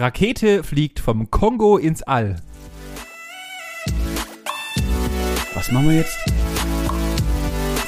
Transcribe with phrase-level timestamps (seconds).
[0.00, 2.36] Rakete fliegt vom Kongo ins All.
[5.52, 6.16] Was machen wir jetzt?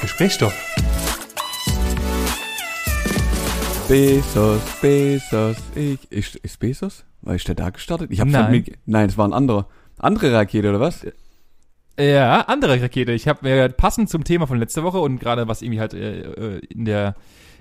[0.03, 0.53] Gesprächsstoff.
[3.89, 6.13] Bezos, Bezos, ich.
[6.13, 7.07] Ist, ist Bezos?
[7.23, 8.11] War ich der da gestartet?
[8.11, 8.51] Ich hab's Nein.
[8.51, 9.69] mit, nein, es war ein anderer.
[9.97, 11.07] Andere Rakete, oder was?
[11.99, 13.13] Ja, andere Rakete.
[13.13, 16.21] Ich habe mir passend zum Thema von letzter Woche und gerade was irgendwie halt äh,
[16.21, 17.15] äh, in der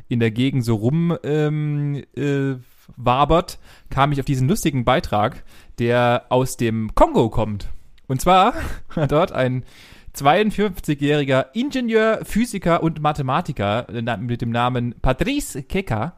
[0.09, 2.55] in der Gegend so rum ähm, äh,
[2.97, 5.43] wabert, kam ich auf diesen lustigen Beitrag,
[5.79, 7.69] der aus dem Kongo kommt.
[8.07, 8.53] Und zwar
[8.95, 9.63] hat dort ein
[10.15, 16.15] 52-jähriger Ingenieur, Physiker und Mathematiker äh, mit dem Namen Patrice Keka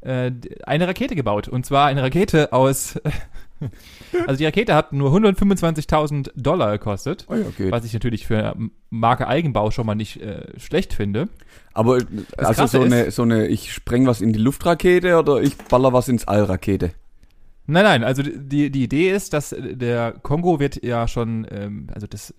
[0.00, 0.30] äh,
[0.64, 1.48] eine Rakete gebaut.
[1.48, 3.00] Und zwar eine Rakete aus.
[4.26, 7.26] also die Rakete hat nur 125.000 Dollar gekostet.
[7.28, 7.70] Oh ja, okay.
[7.70, 8.54] Was ich natürlich für
[8.90, 11.28] Marke Eigenbau schon mal nicht äh, schlecht finde.
[11.72, 11.94] Aber
[12.36, 15.56] also Krasse so eine, ist- so eine, ich spreng was in die Luftrakete oder ich
[15.56, 16.92] baller was ins All-Rakete.
[17.66, 21.86] Nein, nein, also die, die Idee ist, dass äh, der Kongo wird ja schon, ähm,
[21.94, 22.34] also das,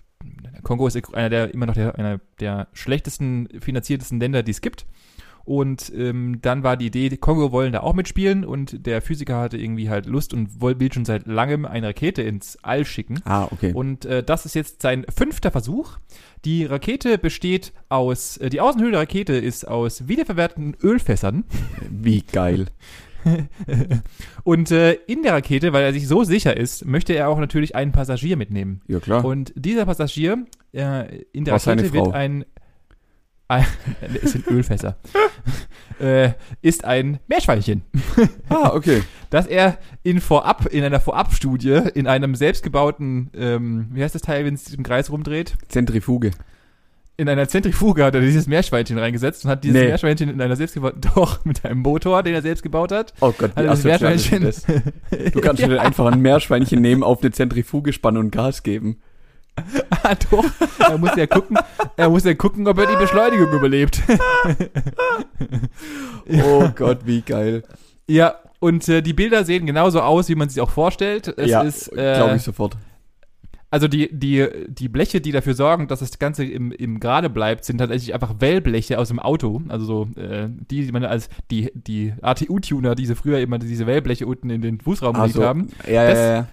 [0.63, 4.85] Kongo ist einer der, immer noch der, einer der schlechtesten finanziertesten Länder, die es gibt.
[5.45, 9.39] Und ähm, dann war die Idee, die Kongo wollen da auch mitspielen und der Physiker
[9.39, 13.21] hatte irgendwie halt Lust und will schon seit langem eine Rakete ins All schicken.
[13.25, 13.71] Ah, okay.
[13.71, 15.99] Und äh, das ist jetzt sein fünfter Versuch.
[16.45, 21.43] Die Rakete besteht aus, äh, die Außenhülle der Rakete ist aus wiederverwerteten Ölfässern.
[21.91, 22.65] Wie geil.
[24.43, 27.75] Und äh, in der Rakete, weil er sich so sicher ist, möchte er auch natürlich
[27.75, 28.81] einen Passagier mitnehmen.
[28.87, 29.25] Ja, klar.
[29.25, 32.45] Und dieser Passagier äh, in der seine Rakete wird ein
[34.23, 34.97] es sind Ölfässer,
[35.99, 37.83] äh, ist ein Meerschweinchen,
[38.49, 39.03] ah, okay.
[39.29, 44.45] das er in vorab in einer Vorabstudie in einem selbstgebauten, ähm, wie heißt das Teil,
[44.45, 45.55] wenn es sich im Kreis rumdreht?
[45.67, 46.31] Zentrifuge.
[47.17, 49.87] In einer Zentrifuge hat er dieses Meerschweinchen reingesetzt und hat dieses Nee.
[49.87, 53.13] Meerschweinchen in einer selbstgebauten, doch, mit einem Motor, den er selbst gebaut hat.
[53.21, 54.65] Oh Gott, wie Hat er Meerschweinchen, das?
[55.31, 58.97] Du kannst dir einfach ein Meerschweinchen nehmen, auf eine Zentrifuge spannen und Gas geben.
[60.03, 60.45] Ah, doch.
[60.79, 61.57] Er muss ja gucken,
[61.97, 64.01] er muss ja gucken, ob er die Beschleunigung überlebt.
[66.43, 67.63] Oh Gott, wie geil.
[68.07, 71.27] ja, und äh, die Bilder sehen genauso aus, wie man sich auch vorstellt.
[71.37, 72.77] Es ja, ist, äh, glaube ich sofort.
[73.69, 77.65] also die, die, die Bleche, die dafür sorgen, dass das Ganze im, im Gerade bleibt,
[77.65, 79.61] sind tatsächlich einfach Wellbleche aus dem Auto.
[79.67, 84.25] Also so, äh, die, die man als die, die ATU-Tuner, diese früher immer diese Wellbleche
[84.25, 85.67] unten in den Fußraum gelegt Also, haben.
[85.87, 86.47] ja, Das- ja, ja.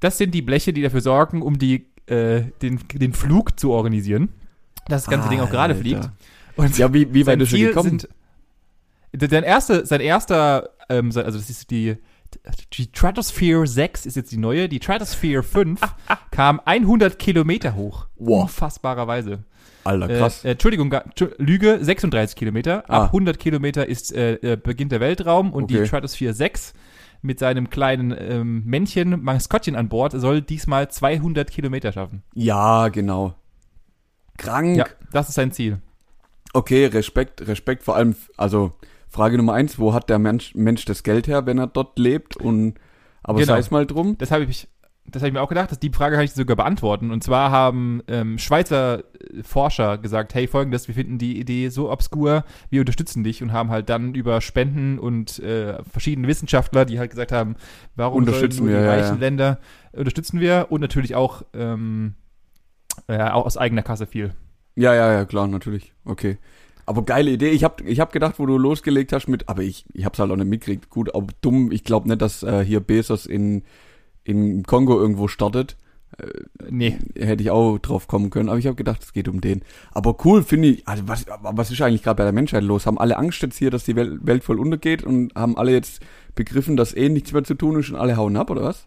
[0.00, 4.28] Das sind die Bleche, die dafür sorgen, um die, äh, den, den Flug zu organisieren.
[4.88, 6.10] Dass das ganze Ding auch gerade fliegt.
[6.56, 7.98] Und Ja, wie, wie weit ist Ziel gekommen?
[9.12, 11.96] sind sein erste, sein erster, ähm, sein- also das ist die
[12.72, 15.80] die Stratosphere 6 ist jetzt die neue, die Stratosphere 5
[16.32, 18.06] kam 100 Kilometer hoch.
[18.16, 18.42] Wow.
[18.42, 19.44] Unfassbarerweise.
[19.84, 20.44] Alter, Äh, krass.
[20.44, 20.92] äh, Entschuldigung,
[21.38, 22.78] Lüge, 36 Kilometer.
[22.90, 23.06] Ab Ah.
[23.06, 25.86] 100 Kilometer ist äh, äh, beginnt der Weltraum und die Okay.
[25.86, 26.74] Stratosphere 6
[27.22, 32.22] mit seinem kleinen ähm, Männchen, Maskottchen an Bord, soll diesmal 200 Kilometer schaffen.
[32.34, 33.34] ja, genau.
[34.38, 34.76] Krank.
[34.76, 35.80] Ja, das ist sein Ziel.
[36.52, 38.72] Okay, Respekt, Respekt vor allem, also
[39.08, 42.36] Frage Nummer eins, wo hat der Mensch, Mensch das Geld her, wenn er dort lebt?
[42.36, 42.74] Und
[43.22, 43.54] aber Genau.
[43.54, 44.16] sei es mal drum.
[44.18, 44.68] Das habe ich,
[45.10, 45.70] das habe ich mir auch gedacht.
[45.70, 47.10] Dass die Frage kann ich sogar beantworten.
[47.10, 51.90] Und zwar haben ähm, Schweizer äh, Forscher gesagt: Hey, folgendes, wir finden die Idee so
[51.90, 56.98] obskur, wir unterstützen dich und haben halt dann über Spenden und äh, verschiedene Wissenschaftler, die
[56.98, 57.56] halt gesagt haben,
[57.94, 59.20] warum Unterstützen wir, die reichen ja.
[59.20, 59.58] Länder
[59.92, 62.14] unterstützen wir und natürlich auch ähm,
[63.08, 64.34] ja, auch aus eigener Kasse viel.
[64.74, 65.92] Ja, ja, ja, klar, natürlich.
[66.04, 66.38] Okay.
[66.84, 67.50] Aber geile Idee.
[67.50, 70.30] Ich hab, ich hab gedacht, wo du losgelegt hast mit, aber ich, ich hab's halt
[70.30, 70.88] auch nicht mitgekriegt.
[70.88, 71.72] Gut, aber dumm.
[71.72, 73.64] Ich glaube nicht, dass äh, hier Bezos in,
[74.26, 75.76] in Kongo irgendwo startet.
[76.70, 78.48] Nee, Hätte ich auch drauf kommen können.
[78.48, 79.62] Aber ich habe gedacht, es geht um den.
[79.92, 80.88] Aber cool finde ich.
[80.88, 82.86] Also was, was ist eigentlich gerade bei der Menschheit los?
[82.86, 86.00] Haben alle Angst jetzt hier, dass die Welt, Welt voll untergeht und haben alle jetzt
[86.34, 88.86] begriffen, dass eh nichts mehr zu tun ist und alle hauen ab oder was?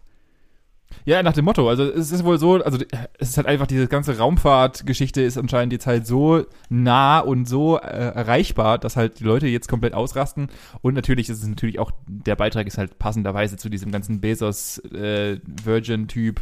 [1.04, 1.68] Ja, nach dem Motto.
[1.68, 2.78] Also es ist wohl so, also
[3.18, 7.78] es ist halt einfach diese ganze Raumfahrtgeschichte ist anscheinend jetzt halt so nah und so
[7.78, 10.48] äh, erreichbar, dass halt die Leute jetzt komplett ausrasten.
[10.82, 14.78] Und natürlich ist es natürlich auch, der Beitrag ist halt passenderweise zu diesem ganzen Bezos
[14.78, 16.40] äh, Virgin-Typ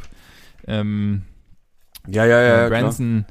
[0.66, 1.22] ähm,
[2.08, 2.64] Ja, ja, ja.
[2.64, 2.80] äh, klar.
[2.80, 3.26] Branson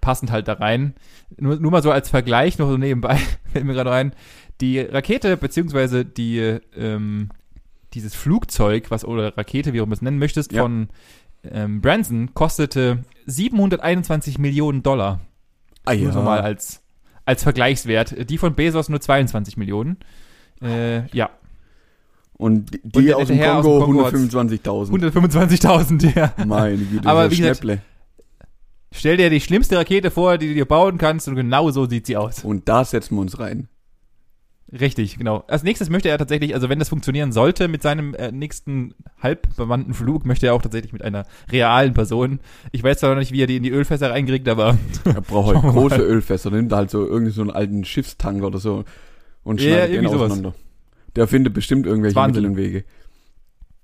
[0.00, 0.94] passend halt da rein.
[1.38, 3.16] Nur, nur mal so als Vergleich noch so nebenbei,
[3.52, 4.12] fällt mir gerade rein,
[4.60, 7.30] die Rakete beziehungsweise die ähm,
[7.94, 10.62] dieses Flugzeug, was oder Rakete, wie auch immer du es nennen möchtest, Ja.
[10.62, 10.88] von
[11.44, 15.20] ähm, Branson kostete 721 Millionen Dollar.
[15.84, 16.12] Ah, Nur ja.
[16.12, 16.82] so mal als,
[17.24, 18.28] als Vergleichswert.
[18.28, 19.96] Die von Bezos nur 22 Millionen.
[20.60, 21.30] Äh, ja,
[22.36, 24.90] Und die, Und die aus dem Herr aus Kongo, dem Kongo hat's 125.000.
[25.12, 26.32] 125.000, ja.
[26.44, 27.78] Meine Güte, Aber wie gesagt-.
[28.90, 32.06] Stell dir die schlimmste Rakete vor, die du dir bauen kannst und genau so sieht
[32.06, 32.42] sie aus.
[32.42, 33.68] Und da setzen wir uns rein.
[34.70, 35.44] Richtig, genau.
[35.48, 39.94] Als nächstes möchte er tatsächlich, also wenn das funktionieren sollte mit seinem äh, nächsten halbbewandten
[39.94, 42.40] Flug, möchte er auch tatsächlich mit einer realen Person.
[42.70, 44.76] Ich weiß zwar noch nicht, wie er die in die Ölfässer reinkriegt, aber
[45.06, 48.84] Er braucht halt große Ölfässer, nimmt halt so irgendwie so einen alten Schiffstank oder so
[49.42, 50.32] und Ja, schneidet den irgendwie sowas.
[50.32, 50.54] auseinander.
[51.16, 52.20] Der findet bestimmt irgendwelche.
[52.26, 52.84] Mittel und Wege.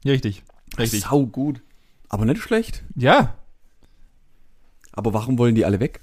[0.05, 0.43] richtig,
[0.79, 1.01] richtig.
[1.01, 1.63] Sau gut.
[2.11, 2.85] Aber nicht schlecht.
[2.95, 3.35] Ja,
[4.93, 6.01] Aber warum wollen die alle weg?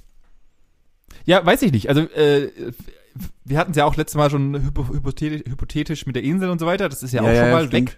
[1.25, 1.87] ja, weiß ich nicht.
[1.87, 2.49] Also äh,
[3.45, 6.59] wir hatten es ja auch letztes Mal schon hypo hypothetisch, hypothetisch mit der Insel und
[6.59, 6.89] so weiter.
[6.89, 7.91] Das ist ja, Ja, auch ja, schon mal stimmt.
[7.91, 7.97] weg.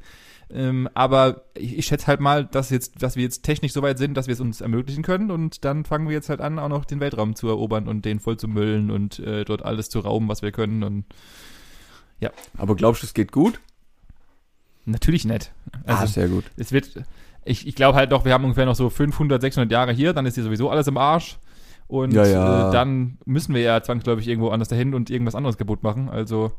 [0.52, 3.98] Ähm, aber ich, ich schätze halt mal, dass jetzt, dass wir jetzt technisch so weit
[3.98, 6.68] sind, dass wir es uns ermöglichen können und dann fangen wir jetzt halt an, auch
[6.70, 10.00] noch den Weltraum zu erobern und den voll zu müllen und äh, dort alles zu
[10.00, 11.06] rauben, was wir können und
[12.58, 13.60] Aber glaubst du, es geht gut?
[14.86, 15.52] natürlich nett.
[15.86, 16.44] ah, Also sehr gut.
[16.58, 16.92] es wird,
[17.46, 20.26] ich, ich glaube halt doch, wir haben ungefähr noch so 500, 600 Jahre hier, dann
[20.26, 21.38] ist hier sowieso alles im Arsch
[21.94, 22.70] und Ja, ja.
[22.70, 26.52] Äh, dann müssen wir ja zwangsläufig irgendwo anders dahin und irgendwas anderes kaputt machen, also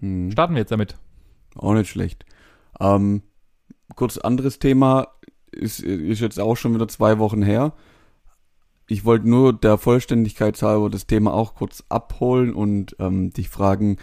[0.00, 0.30] Hm.
[0.30, 0.96] starten wir jetzt damit.
[1.56, 2.24] Auch nicht schlecht.
[2.80, 3.22] Ähm,
[3.96, 5.08] kurz anderes Thema,
[5.52, 7.74] ist, ist jetzt auch schon wieder zwei Wochen her.
[8.88, 13.98] Ich wollte nur der Vollständigkeit halber das Thema auch kurz abholen und ähm, dich fragen,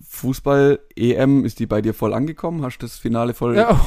[0.00, 2.62] Fußball-EM, ist die bei dir voll angekommen?
[2.62, 3.78] Hast du das Finale voll, Ja,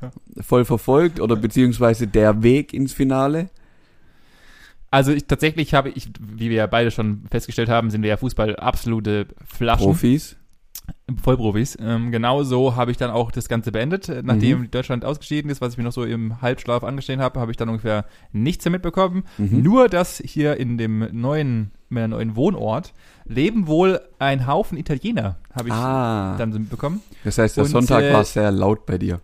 [0.40, 3.50] voll verfolgt oder beziehungsweise der Weg ins Finale?
[4.94, 8.16] Also ich tatsächlich habe ich, wie wir ja beide schon festgestellt haben, sind wir ja
[8.16, 10.36] Fußball absolute Flaschen, Profis?
[11.20, 11.76] Vollprofis.
[11.80, 14.08] Ähm, genauso habe ich dann auch das Ganze beendet.
[14.08, 14.70] Äh, Nachdem Mhm.
[14.70, 17.68] Deutschland ausgeschieden ist, was ich mir noch so im Halbschlaf angestellt habe, habe ich dann
[17.70, 19.24] ungefähr nichts mehr mitbekommen.
[19.36, 19.62] Mhm.
[19.62, 22.94] Nur, dass hier in dem neuen, meinem neuen Wohnort
[23.24, 27.00] leben wohl ein Haufen Italiener, habe ich ah, dann so mitbekommen.
[27.24, 29.20] das heißt, der und, Sonntag äh, war sehr laut bei dir.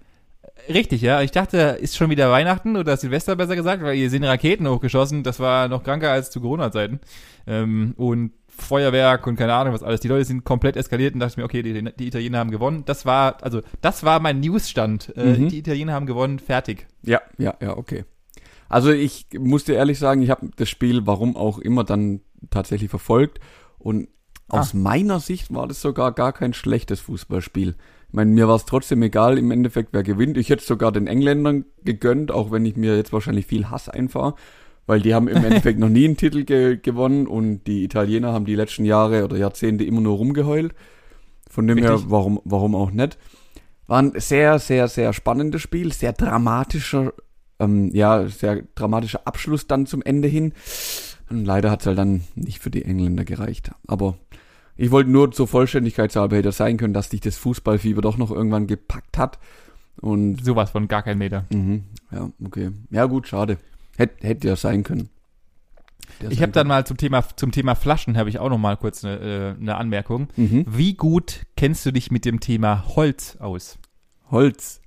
[0.72, 1.20] Richtig, ja.
[1.22, 5.22] Ich dachte, ist schon wieder Weihnachten oder Silvester besser gesagt, weil hier sind Raketen hochgeschossen.
[5.22, 7.00] Das war noch kranker als zu Corona-Zeiten.
[7.46, 10.00] Ähm, und Feuerwerk und keine Ahnung was alles.
[10.00, 12.84] Die Leute sind komplett eskaliert und dachte ich mir, okay, die, die Italiener haben gewonnen.
[12.84, 15.12] Das war, also, das war mein Newsstand.
[15.16, 15.48] Äh, Mhm.
[15.48, 16.86] Die Italiener haben gewonnen, fertig.
[17.02, 18.04] Ja, ja, ja, okay.
[18.68, 22.20] Also ich muss dir ehrlich sagen, ich habe das Spiel, warum auch immer, dann
[22.50, 23.40] tatsächlich verfolgt.
[23.78, 24.08] Und
[24.52, 24.60] Ah.
[24.60, 27.76] aus meiner Sicht war das sogar gar kein schlechtes Fußballspiel.
[28.10, 30.36] Ich meine, mir war es trotzdem egal im Endeffekt, wer gewinnt.
[30.36, 34.34] Ich hätte sogar den Engländern gegönnt, auch wenn ich mir jetzt wahrscheinlich viel Hass einfahre.
[34.84, 38.46] Weil die haben im Endeffekt noch nie einen Titel ge gewonnen und die Italiener haben
[38.46, 40.74] die letzten Jahre oder Jahrzehnte immer nur rumgeheult.
[41.48, 42.10] Von dem her, Richtig.
[42.10, 43.16] warum, warum auch nicht.
[43.86, 47.12] War ein sehr, sehr, sehr spannendes Spiel, sehr dramatischer,
[47.60, 50.52] ähm, ja, sehr dramatischer Abschluss dann zum Ende hin.
[51.28, 53.70] Und leider hat es halt dann nicht für die Engländer gereicht.
[53.86, 54.18] Aber
[54.80, 58.30] ich wollte nur zur Vollständigkeit halber hätte sein können, dass dich das Fußballfieber doch noch
[58.30, 59.38] irgendwann gepackt hat.
[60.00, 61.44] Und Sowas von gar kein Meter.
[61.50, 62.70] mhm, ja, okay.
[62.90, 63.58] Ja gut, schade.
[63.98, 65.10] Hätte hätte ja sein können.
[66.22, 68.78] Ja Ich habe dann mal zum Thema, zum Thema Flaschen habe ich auch noch mal
[68.78, 70.28] kurz eine, äh, eine Anmerkung.
[70.28, 70.50] können.
[70.50, 70.64] mhm.
[70.66, 73.78] Wie gut kennst du dich mit dem Thema Holz aus?
[74.30, 74.80] Holz.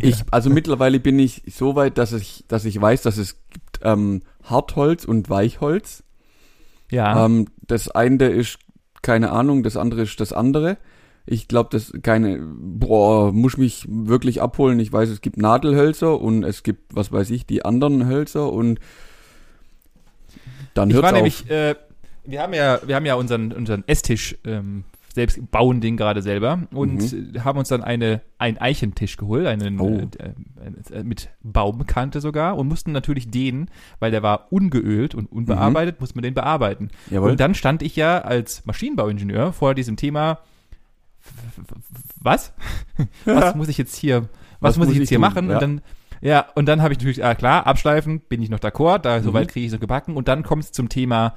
[0.00, 3.80] Ich, also mittlerweile bin ich so weit, dass ich, dass ich weiß, dass es gibt
[3.82, 6.03] ähm, Hartholz und Weichholz.
[6.90, 7.24] Ja.
[7.24, 8.58] Ähm, das eine ist
[9.02, 10.78] keine Ahnung, das andere ist das andere.
[11.26, 14.78] Ich glaube, das keine, boah, muss mich wirklich abholen.
[14.80, 18.78] Ich weiß, es gibt Nadelhölzer und es gibt, was weiß ich, die anderen Hölzer und
[20.74, 21.16] dann Ich hört's war auf.
[21.16, 21.74] nämlich, äh,
[22.24, 24.84] wir haben ja, wir haben ja unseren, unseren Esstisch ähm,
[25.14, 29.74] selbst bauen den gerade selber und äh, haben uns dann eine, einen Eichentisch geholt, einen
[29.76, 29.80] Mhm.
[29.80, 29.98] Oh.
[30.18, 36.00] äh, äh, mit Baumkante sogar und mussten natürlich den, weil der war ungeölt und unbearbeitet,
[36.00, 36.90] musste man den bearbeiten.
[37.06, 37.14] Mhm.
[37.14, 37.30] Jawohl.
[37.30, 40.40] Und dann stand ich ja als Maschinenbauingenieur vor diesem Thema,
[42.20, 42.52] was?
[43.24, 44.28] was muss ich jetzt hier,
[44.60, 45.22] was, muss ich jetzt hier tun?
[45.22, 45.48] machen?
[45.48, 45.54] Ja.
[45.54, 45.80] Und dann,
[46.20, 49.24] ja, und dann habe ich natürlich, ah klar, abschleifen, bin ich noch d'accord, da Mhm.
[49.24, 50.16] soweit kriege ich es noch gebacken.
[50.16, 51.34] Und dann kommt es zum Thema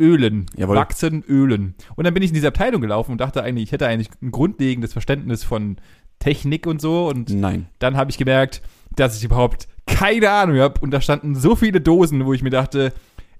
[0.00, 0.76] Ölen, Jawohl.
[0.76, 1.74] Wachsen, Ölen.
[1.94, 4.30] Und dann bin ich in diese Abteilung gelaufen und dachte eigentlich, ich hätte eigentlich ein
[4.30, 5.76] grundlegendes Verständnis von
[6.18, 7.08] Technik und so.
[7.08, 7.66] Und Nein.
[7.78, 8.62] dann habe ich gemerkt,
[8.96, 10.80] dass ich überhaupt keine Ahnung habe.
[10.80, 12.92] Und da standen so viele Dosen, wo ich mir dachte,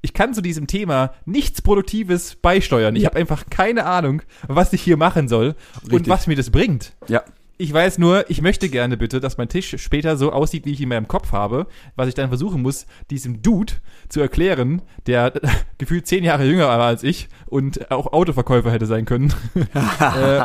[0.03, 2.97] ich kann zu diesem Thema nichts Produktives beisteuern.
[2.97, 3.11] Ich Ja.
[3.11, 6.09] habe einfach keine Ahnung, was ich hier machen soll und Richtig.
[6.09, 6.95] was mir das bringt.
[7.09, 7.23] Ja.
[7.61, 10.79] Ich weiß nur, ich möchte gerne bitte, dass mein Tisch später so aussieht, wie ich
[10.81, 13.75] ihn in meinem Kopf habe, was ich dann versuchen muss, diesem Dude
[14.09, 15.35] zu erklären, der
[15.77, 19.35] gefühlt zehn Jahre jünger war als ich und auch Autoverkäufer hätte sein können.
[20.01, 20.45] äh,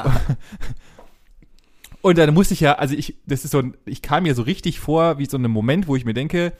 [2.01, 4.41] und dann musste ich ja, also ich, das ist so ein, ich kam mir so
[4.41, 6.51] richtig vor, wie so ein Moment, wo ich mir denke,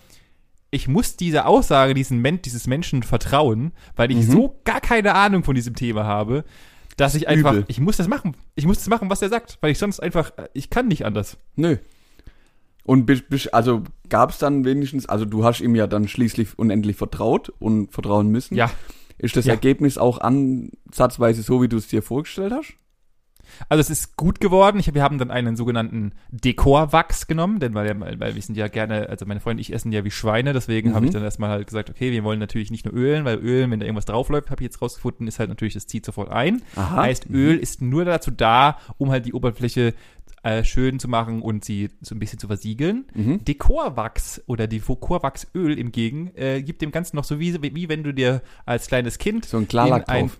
[0.71, 4.31] ich muss dieser Aussage, diesen Men dieses Menschen vertrauen, weil ich Mhm.
[4.31, 6.45] so gar keine Ahnung von diesem Thema habe,
[6.97, 7.65] dass ich einfach, Übel.
[7.67, 8.35] ich muss das machen.
[8.55, 11.37] Ich muss das machen, was er sagt, weil ich sonst einfach, ich kann nicht anders.
[11.55, 11.77] Nö.
[12.83, 16.95] Und bis, bis, also gab's dann wenigstens, also du hast ihm ja dann schließlich unendlich
[16.95, 18.55] vertraut und vertrauen müssen.
[18.55, 18.71] Ja.
[19.17, 19.53] Ist das Ja.
[19.53, 22.73] Ergebnis auch ansatzweise so, wie du es dir vorgestellt hast?
[23.69, 24.79] Also es ist gut geworden.
[24.79, 29.09] Ich, wir haben dann einen sogenannten Dekorwachs genommen, denn weil, weil wir sind ja gerne,
[29.09, 31.07] also meine Freunde und ich essen ja wie Schweine, deswegen habe Mhm.
[31.07, 33.79] ich dann erstmal halt gesagt, okay, wir wollen natürlich nicht nur ölen, weil Ölen, wenn
[33.79, 36.61] da irgendwas draufläuft, habe ich jetzt rausgefunden, ist halt natürlich, das zieht sofort ein.
[36.75, 37.03] Aha.
[37.03, 39.93] Heißt, Öl ist nur dazu da, um halt die Oberfläche
[40.43, 43.05] äh, schön zu machen und sie so ein bisschen zu versiegeln.
[43.15, 43.43] Mhm.
[43.45, 48.13] Dekorwachs oder Dekorwachsöl im Gegen äh, gibt dem Ganzen noch so wie, wie wenn du
[48.13, 50.39] dir als kleines Kind So ein Klarlack in ein drauf.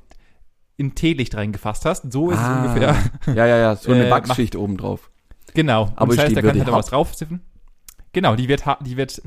[0.77, 2.12] In Teelicht reingefasst hast.
[2.12, 2.63] So ist Ah.
[2.65, 2.96] es ungefähr.
[3.36, 5.10] Ja, ja, ja, so eine Äh, Wachsschicht oben drauf.
[5.53, 5.91] Genau.
[5.96, 7.41] Aber das heißt, die da kann halt was draufziffen.
[8.12, 9.22] Genau, die wird, die wird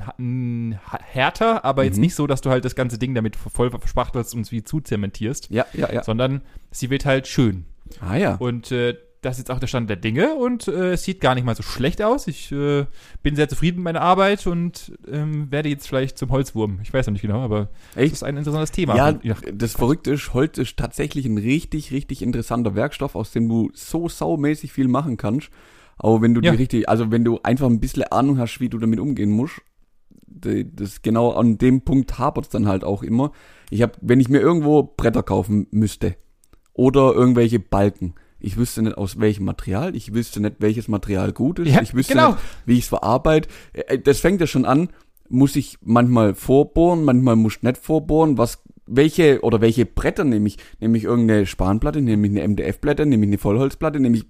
[1.13, 2.01] härter, aber jetzt Mhm.
[2.03, 5.51] nicht so, dass du halt das ganze Ding damit voll verspachtelst und es wie zuzementierst,
[5.51, 6.03] Ja, ja, ja.
[6.03, 7.67] sondern sie wird halt schön.
[8.01, 8.37] Ah ja.
[8.37, 11.35] Und äh, das ist jetzt auch der Stand der Dinge und äh, es sieht gar
[11.35, 12.27] nicht mal so schlecht aus.
[12.29, 12.87] Ich äh,
[13.23, 16.79] bin sehr zufrieden mit meiner Arbeit und ähm, werde jetzt vielleicht zum Holzwurm.
[16.83, 18.13] Ich weiß noch nicht genau, aber das Echt?
[18.13, 18.97] ist ein interessantes Thema.
[18.97, 19.23] Ja, Und,
[19.53, 24.09] das Verrückte ist, Holz ist tatsächlich ein richtig, richtig interessanter Werkstoff, aus dem du so
[24.09, 25.51] saumäßig viel machen kannst.
[25.99, 26.53] Aber wenn du Ja.
[26.53, 29.61] die richtig, also wenn du einfach ein bisschen Ahnung hast, wie du damit umgehen musst,
[30.27, 33.33] das genau an dem Punkt hapert es dann halt auch immer.
[33.71, 36.15] Ich habe, wenn ich mir irgendwo Bretter kaufen müsste
[36.73, 41.59] oder irgendwelche Balken, ich wüsste nicht aus welchem Material, ich wüsste nicht welches Material gut
[41.59, 42.31] ist, Ja, ich wüsste genau.
[42.31, 43.49] nicht, wie ich es verarbeite.
[44.05, 44.89] Das fängt ja schon an,
[45.29, 50.49] muss ich manchmal vorbohren, manchmal muss ich nicht vorbohren, was welche oder welche Bretter nehme
[50.49, 50.57] ich?
[50.81, 54.25] Nehme ich irgendeine Spanplatte, nehme ich eine MDF-Platte, nehme ich eine Vollholzplatte, nehme ich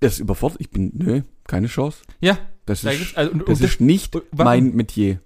[0.00, 2.02] das überfordert, ich bin nö, keine Chance.
[2.20, 5.20] ja, Das da ist also, das und ist nicht mein Metier.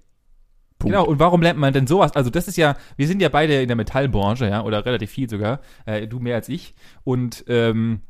[0.80, 0.96] Punkt.
[0.96, 2.16] Genau, und warum lernt man denn sowas?
[2.16, 5.30] Also das ist ja, wir sind ja beide in der Metallbranche, ja, oder relativ viel
[5.30, 6.75] sogar, äh, du mehr als ich.
[7.04, 8.00] Und ähm,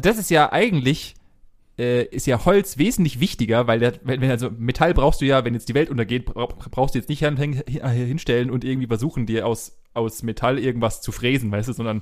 [0.00, 1.14] das ist ja eigentlich,
[1.78, 5.44] äh, ist ja Holz wesentlich wichtiger, weil der, wenn, wenn also Metall brauchst du ja,
[5.44, 9.26] wenn jetzt die Welt untergeht, bra- brauchst du jetzt nicht hin, hinstellen und irgendwie versuchen,
[9.26, 12.00] dir aus, aus Metall irgendwas zu fräsen, weißt du, sondern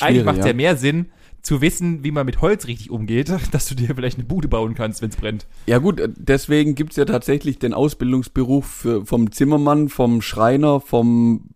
[0.00, 0.50] eigentlich macht es ja.
[0.50, 1.12] ja mehr Sinn,
[1.42, 4.74] zu wissen, wie man mit Holz richtig umgeht, dass du dir vielleicht eine Bude bauen
[4.74, 5.46] kannst, wenn es brennt.
[5.66, 11.50] Ja gut, äh, deswegen gibt's ja tatsächlich den Ausbildungsberuf für, vom Zimmermann, vom Schreiner, vom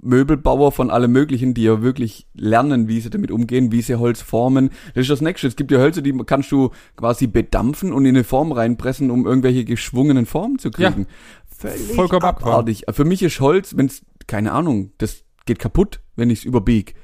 [0.00, 4.20] Möbelbauer, von allem möglichen, die ja wirklich lernen, wie sie damit umgehen, wie sie Holz
[4.20, 4.70] formen.
[4.94, 5.46] Das ist das Nächste.
[5.46, 9.26] Es gibt ja Hölzer, die kannst du quasi bedampfen und in eine Form reinpressen, um
[9.26, 11.06] irgendwelche geschwungenen Formen zu kriegen.
[11.46, 12.84] Völlig Vollkommen abartig.
[12.90, 16.94] Für mich ist Holz, wenn's, keine Ahnung, das geht kaputt, wenn ich's überbieg.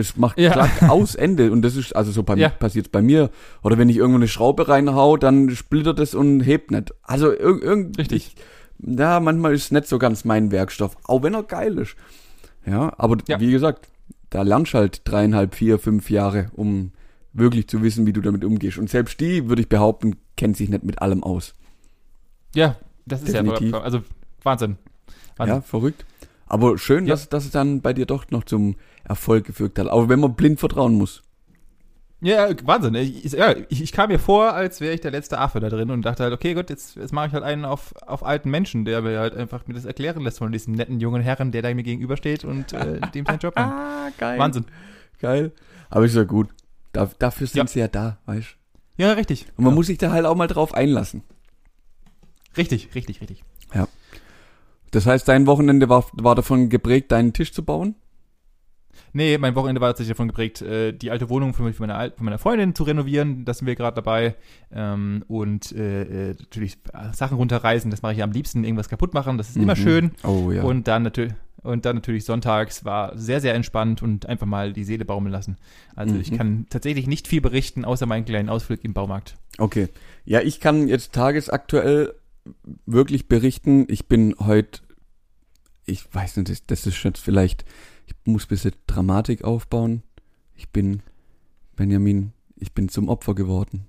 [0.00, 0.52] Das macht Ja.
[0.52, 2.48] klack aus Ende und das ist also so bei Ja.
[2.48, 3.30] passiert's bei mir
[3.62, 6.94] oder wenn ich irgendwo eine Schraube reinhau, dann splittert es und hebt nicht.
[7.02, 8.34] Also irg irgendwie Richtig.
[8.78, 11.96] ja, manchmal ist es nicht so ganz mein Werkstoff, auch wenn er geil ist.
[12.66, 13.40] Ja, aber Ja.
[13.40, 13.88] wie gesagt,
[14.30, 16.92] da lernst halt dreieinhalb, vier, fünf Jahre, um
[17.32, 18.78] wirklich zu wissen, wie du damit umgehst.
[18.78, 21.54] Und selbst die, würde ich behaupten, kennt sich nicht mit allem aus.
[22.54, 22.76] Ja,
[23.06, 23.72] das ist Definitiv.
[23.72, 24.00] ja, also
[24.42, 24.76] Wahnsinn.
[25.36, 25.56] Wahnsinn.
[25.56, 26.04] Ja, verrückt.
[26.46, 27.14] Aber schön, Ja.
[27.14, 29.88] dass, dass es dann bei dir doch noch zum Erfolg gefügt hat.
[29.88, 31.22] Auch wenn man blind vertrauen muss.
[32.22, 32.94] Ja, Wahnsinn.
[32.96, 35.90] Ich, ja, ich, ich kam mir vor, als wäre ich der letzte Affe da drin
[35.90, 38.84] und dachte halt, okay, gut, jetzt, jetzt mache ich halt einen auf, auf alten Menschen,
[38.84, 41.72] der mir halt einfach mir das erklären lässt von diesem netten jungen Herren, der da
[41.72, 43.72] mir gegenübersteht und äh, dem seinen Job macht.
[43.72, 44.38] Ah, geil.
[44.38, 44.66] Wahnsinn.
[45.18, 45.52] Geil.
[45.88, 46.48] Aber ist ja gut.
[46.92, 47.66] Da, dafür sind Ja.
[47.66, 48.56] sie ja da, weißt
[48.98, 49.46] Ja, richtig.
[49.56, 49.76] Und man ja.
[49.76, 51.22] muss sich da halt auch mal drauf einlassen.
[52.56, 53.44] Richtig, richtig, richtig.
[54.92, 57.94] Das heißt, dein Wochenende war, war davon geprägt, deinen Tisch zu bauen?
[59.12, 62.12] Nee, mein Wochenende war tatsächlich davon geprägt, äh, die alte Wohnung von, von, meiner, Al-
[62.16, 63.44] von meiner Freundin zu renovieren.
[63.44, 64.34] Da sind wir gerade dabei.
[64.72, 68.64] Ähm, und äh, äh, natürlich äh, Sachen runterreißen, das mache ich am liebsten.
[68.64, 69.80] Irgendwas kaputt machen, das ist immer Mhm.
[69.82, 70.10] schön.
[70.24, 70.62] Oh ja.
[70.62, 74.82] Und dann natürlich und dann natürlich sonntags war sehr, sehr entspannt und einfach mal die
[74.84, 75.58] Seele baumeln lassen.
[75.94, 76.36] Also ich Mhm.
[76.38, 79.36] kann tatsächlich nicht viel berichten, außer meinen kleinen Ausflug im Baumarkt.
[79.58, 79.88] Okay.
[80.24, 82.14] Ja, ich kann jetzt tagesaktuell
[82.86, 84.80] wirklich berichten, ich bin heute,
[85.84, 87.66] ich weiß nicht, das- das ist jetzt vielleicht,
[88.10, 90.02] ich muss ein bisschen Dramatik aufbauen.
[90.54, 91.02] Ich bin,
[91.76, 93.86] Benjamin, ich bin zum Opfer geworden.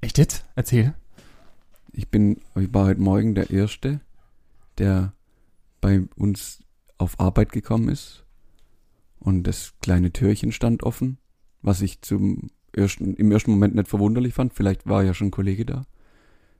[0.00, 0.44] Echt jetzt?
[0.54, 0.94] Erzähl.
[1.92, 4.00] Ich bin, ich war heute Morgen der Erste,
[4.76, 5.12] der
[5.80, 6.60] bei uns
[6.98, 8.24] auf Arbeit gekommen ist
[9.18, 11.18] und das kleine Türchen stand offen,
[11.62, 14.52] was ich zum ersten, im ersten Moment nicht verwunderlich fand.
[14.52, 15.86] Vielleicht war ja schon ein Kollege da.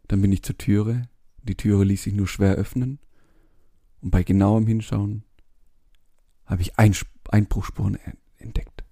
[0.09, 1.03] Dann bin ich zur Türe.
[1.43, 2.99] Die Türe ließ sich nur schwer öffnen.
[4.01, 5.25] Und bei genauem Hinschauen
[6.49, 8.83] habe ich Einsp Einbruchspuren en- entdeckt.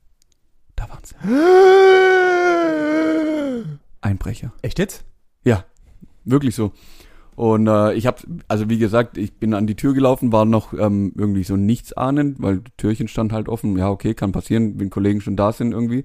[0.76, 1.14] Da waren sie.
[4.00, 4.52] Einbrecher.
[4.62, 5.04] Echt jetzt?
[6.28, 6.72] Wirklich so.
[7.36, 10.72] Und äh, ich habe, also wie gesagt, ich bin an die Tür gelaufen, war noch
[10.72, 13.76] ähm, irgendwie so nichts ahnend, weil Türchen stand halt offen.
[13.78, 16.04] Ja, okay, kann passieren, wenn Kollegen schon da sind irgendwie.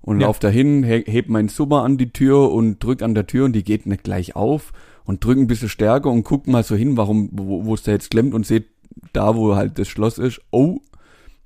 [0.00, 0.26] Und Ja.
[0.26, 3.52] lauf dahin, he heb meinen Summer an die Tür und drück an der Tür und
[3.52, 4.72] die geht nicht gleich auf
[5.04, 8.10] und drück ein bisschen stärker und guck mal so hin, warum, wo es da jetzt
[8.10, 8.66] klemmt und seht
[9.12, 10.78] da, wo halt das Schloss ist, oh,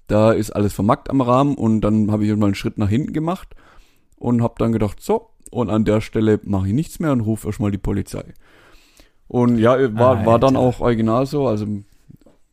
[0.07, 3.13] da ist alles vermackt am Rahmen und dann habe ich mal einen Schritt nach hinten
[3.13, 3.55] gemacht
[4.17, 7.47] und habe dann gedacht, so, und an der Stelle mache ich nichts mehr und rufe
[7.47, 8.35] erstmal die Polizei.
[9.29, 11.67] Und ja, war, war dann auch original so, also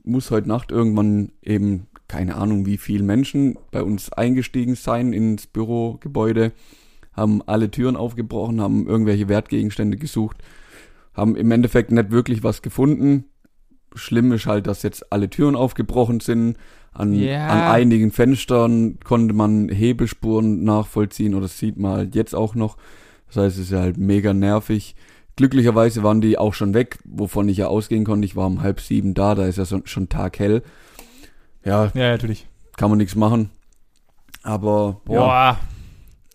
[0.03, 5.47] muss heute Nacht irgendwann eben, keine Ahnung, wie viele Menschen bei uns eingestiegen sein ins
[5.47, 6.53] Bürogebäude,
[7.13, 10.37] haben alle Türen aufgebrochen, haben irgendwelche Wertgegenstände gesucht,
[11.13, 13.25] haben im Endeffekt nicht wirklich was gefunden.
[13.95, 16.57] Schlimm ist halt, dass jetzt alle Türen aufgebrochen sind.
[16.93, 17.47] An, Ja.
[17.47, 22.75] an einigen Fenstern konnte man Hebelspuren nachvollziehen oder das sieht man halt jetzt auch noch.
[23.27, 24.95] Das heißt, es ist ja halt mega nervig.
[25.37, 28.25] Glücklicherweise waren die auch schon weg, wovon ich ja ausgehen konnte.
[28.25, 30.63] Ich war um halb sieben da, da ist ja so, schon taghell.
[31.63, 32.47] Ja, Ja, natürlich.
[32.75, 33.49] kann man nichts machen.
[34.43, 35.57] Aber ja, Boah.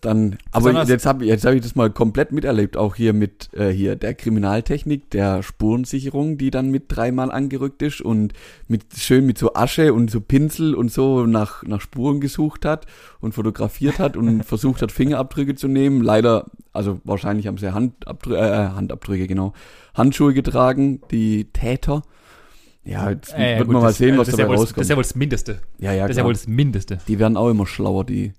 [0.01, 3.49] Dann, aber Besonders- jetzt habe jetzt hab ich das mal komplett miterlebt, auch hier mit
[3.53, 8.33] äh, hier der Kriminaltechnik, der Spurensicherung, die dann mit dreimal angerückt ist und
[8.67, 12.85] mit schön mit so Asche und so Pinsel und so nach nach Spuren gesucht hat
[13.21, 16.01] und fotografiert hat und versucht hat Fingerabdrücke zu nehmen.
[16.03, 19.53] Leider, also wahrscheinlich haben sie Handabdrücke, äh, Handabdrücke genau,
[19.95, 22.03] Handschuhe getragen, die Täter.
[22.85, 24.55] Ja, jetzt Äh, wird gut, man mal das- sehen, äh, was das dabei ja wohl,
[24.57, 24.81] Das rauskommt.
[24.83, 25.59] ist ja wohl das Mindeste.
[25.79, 28.31] ja, ja, das ist ja wohl das Mindeste, Die werden auch immer schlauer, die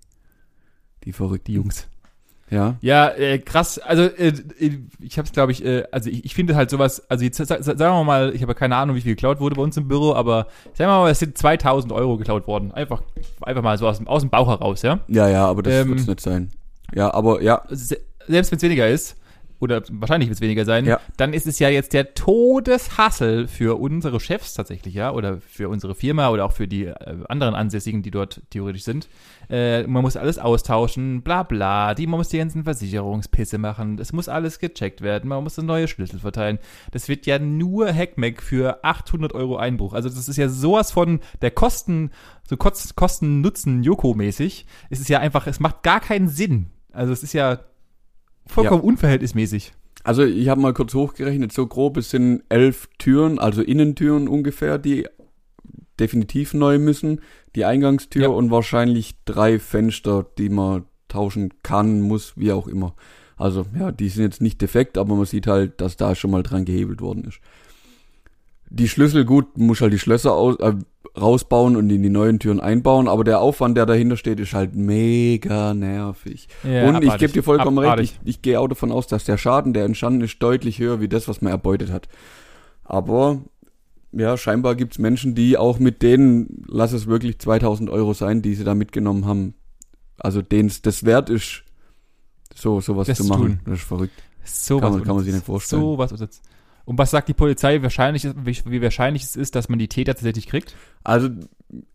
[1.05, 1.52] die Verrückten.
[1.52, 1.88] Jungs.
[2.50, 2.76] Ja.
[2.81, 3.78] Ja, äh, krass.
[3.78, 4.28] Also äh,
[4.59, 7.37] äh, ich habe es, glaube ich, äh, also ich, ich finde halt sowas, also jetzt
[7.37, 9.76] sa- sa- sagen wir mal, ich habe keine Ahnung, wie viel geklaut wurde bei uns
[9.76, 12.73] im Büro, aber sagen wir mal, es sind 2000 Euro geklaut worden.
[12.73, 13.02] Einfach,
[13.43, 15.00] einfach mal so aus, dem- aus dem Bauch heraus, ja.
[15.09, 16.50] Ja, ja, aber das Ähm, wird's nicht sein.
[16.95, 19.17] Ja, aber ja, Se selbst wenn es weniger ist,
[19.60, 21.00] oder wahrscheinlich wird es weniger sein, Ja.
[21.16, 25.94] dann ist es ja jetzt der Todeshassel für unsere Chefs tatsächlich, ja, oder für unsere
[25.94, 26.94] Firma oder auch für die äh,
[27.28, 29.08] anderen Ansässigen, die dort theoretisch sind.
[29.50, 34.12] Äh, man muss alles austauschen, bla bla, die, man muss die ganzen Versicherungspisse machen, es
[34.12, 36.58] muss alles gecheckt werden, man muss neue Schlüssel verteilen.
[36.92, 39.92] Das wird ja nur Hackmack für 800 Euro Einbruch.
[39.92, 42.10] Also das ist ja sowas von der Kosten,
[42.44, 44.66] so Kost- Kosten-Nutzen-Joko-mäßig.
[44.90, 46.66] Es ist ja einfach, es macht gar keinen Sinn.
[46.92, 47.58] Also es ist ja
[48.49, 49.73] vollkommen unverhältnismäßig.
[50.05, 54.78] also ich habe mal kurz hochgerechnet, so grob, es sind elf Türen, also Innentüren ungefähr,
[54.78, 55.06] die
[56.00, 57.21] definitiv neu müssen,
[57.54, 58.28] die Eingangstür Ja.
[58.28, 62.95] und wahrscheinlich drei Fenster, die man tauschen kann, muss, wie auch immer.
[63.37, 66.43] Also ja, die sind jetzt nicht defekt, aber man sieht halt, dass da schon mal
[66.43, 67.41] dran gehebelt worden ist.
[68.71, 70.75] Die Schlüssel, gut, muss halt die Schlösser aus, äh,
[71.21, 74.75] rausbauen und in die neuen Türen einbauen, aber der Aufwand, der dahinter steht, ist halt
[74.75, 76.49] mega nervig.
[76.65, 78.11] Ja, und ich gebe dir vollkommen Abartig.
[78.13, 81.00] recht, ich, ich gehe auch davon aus, dass der Schaden, der entstanden ist, deutlich höher
[81.00, 82.09] wie das, was man erbeutet hat.
[82.85, 83.43] Aber
[84.13, 88.54] ja, scheinbar gibt's Menschen, die auch mit denen, lass es wirklich 2000 Euro sein, die
[88.54, 89.54] sie da mitgenommen haben,
[90.19, 91.63] also denen es das wert ist,
[92.54, 93.43] so sowas Das zu machen.
[93.47, 93.61] tun.
[93.67, 94.15] Das ist verrückt.
[94.45, 95.83] So Kann was man- kann man sich nicht vorstellen.
[95.83, 96.41] So was unnütz.
[96.88, 100.46] Und was sagt die Polizei, wahrscheinlich, wie, wahrscheinlich es ist, dass man die Täter tatsächlich
[100.46, 100.74] kriegt?
[101.04, 101.28] Also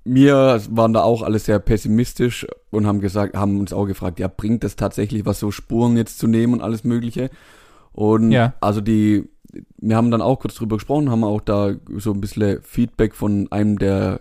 [0.03, 4.27] mir waren da auch alle sehr pessimistisch und haben gesagt, haben uns auch gefragt, ja,
[4.27, 7.31] bringt das tatsächlich was, so Spuren jetzt zu nehmen und alles Mögliche?
[7.91, 8.53] Und Ja.
[8.61, 9.27] also die,
[9.77, 13.51] wir haben dann auch kurz drüber gesprochen, haben auch da so ein bisschen Feedback von
[13.51, 14.19] einem der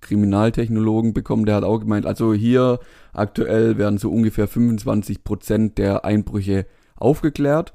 [0.00, 2.78] Kriminaltechnologen bekommen, der hat auch gemeint, also hier
[3.12, 7.74] aktuell werden so ungefähr 25 Prozent der Einbrüche aufgeklärt.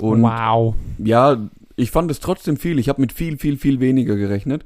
[0.00, 0.74] Und wow.
[0.98, 1.36] ja,
[1.76, 2.78] ich fand es trotzdem viel.
[2.78, 4.64] Ich habe mit viel, viel, viel weniger gerechnet.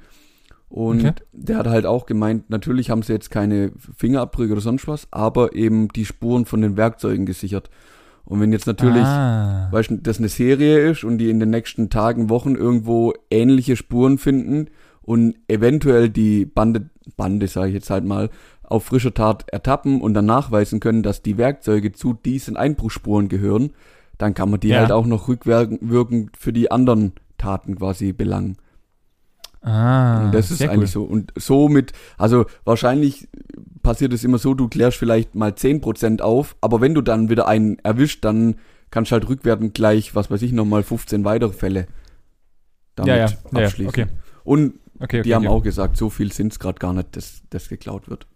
[0.69, 1.13] Und Okay.
[1.33, 5.55] der hat halt auch gemeint, natürlich haben sie jetzt keine Fingerabdrücke oder sonst was, aber
[5.55, 7.71] eben die Spuren von den Werkzeugen gesichert.
[8.27, 9.69] Und wenn jetzt natürlich, Ah.
[9.73, 13.77] weißt du, das eine Serie ist und die in den nächsten Tagen, Wochen irgendwo ähnliche
[13.77, 14.67] Spuren finden
[15.01, 18.29] und eventuell die Bande, Bande sage ich jetzt halt mal,
[18.63, 23.71] auf frischer Tat ertappen und dann nachweisen können, dass die Werkzeuge zu diesen Einbruchspuren gehören,
[24.19, 24.81] dann kann man die Ja.
[24.81, 28.57] halt auch noch rückwirkend für die anderen Taten quasi belangen.
[29.61, 31.03] Ah, Und das ist eigentlich so.
[31.05, 33.29] Und somit, also wahrscheinlich
[33.83, 37.49] passiert es immer so, du klärst vielleicht mal 10% auf, aber wenn du dann wieder
[37.49, 38.57] einen erwischt, dann
[38.91, 41.87] kannst du halt rückwärtend gleich, was weiß ich, nochmal 15 weitere Fälle
[42.95, 43.89] damit Ja, ja, ja, ja, abschließen.
[43.89, 44.07] okay.
[44.45, 47.69] Und Okay, okay, die haben auch gesagt, so viel sind's grad gar nicht, dass das
[47.69, 48.27] geklaut wird.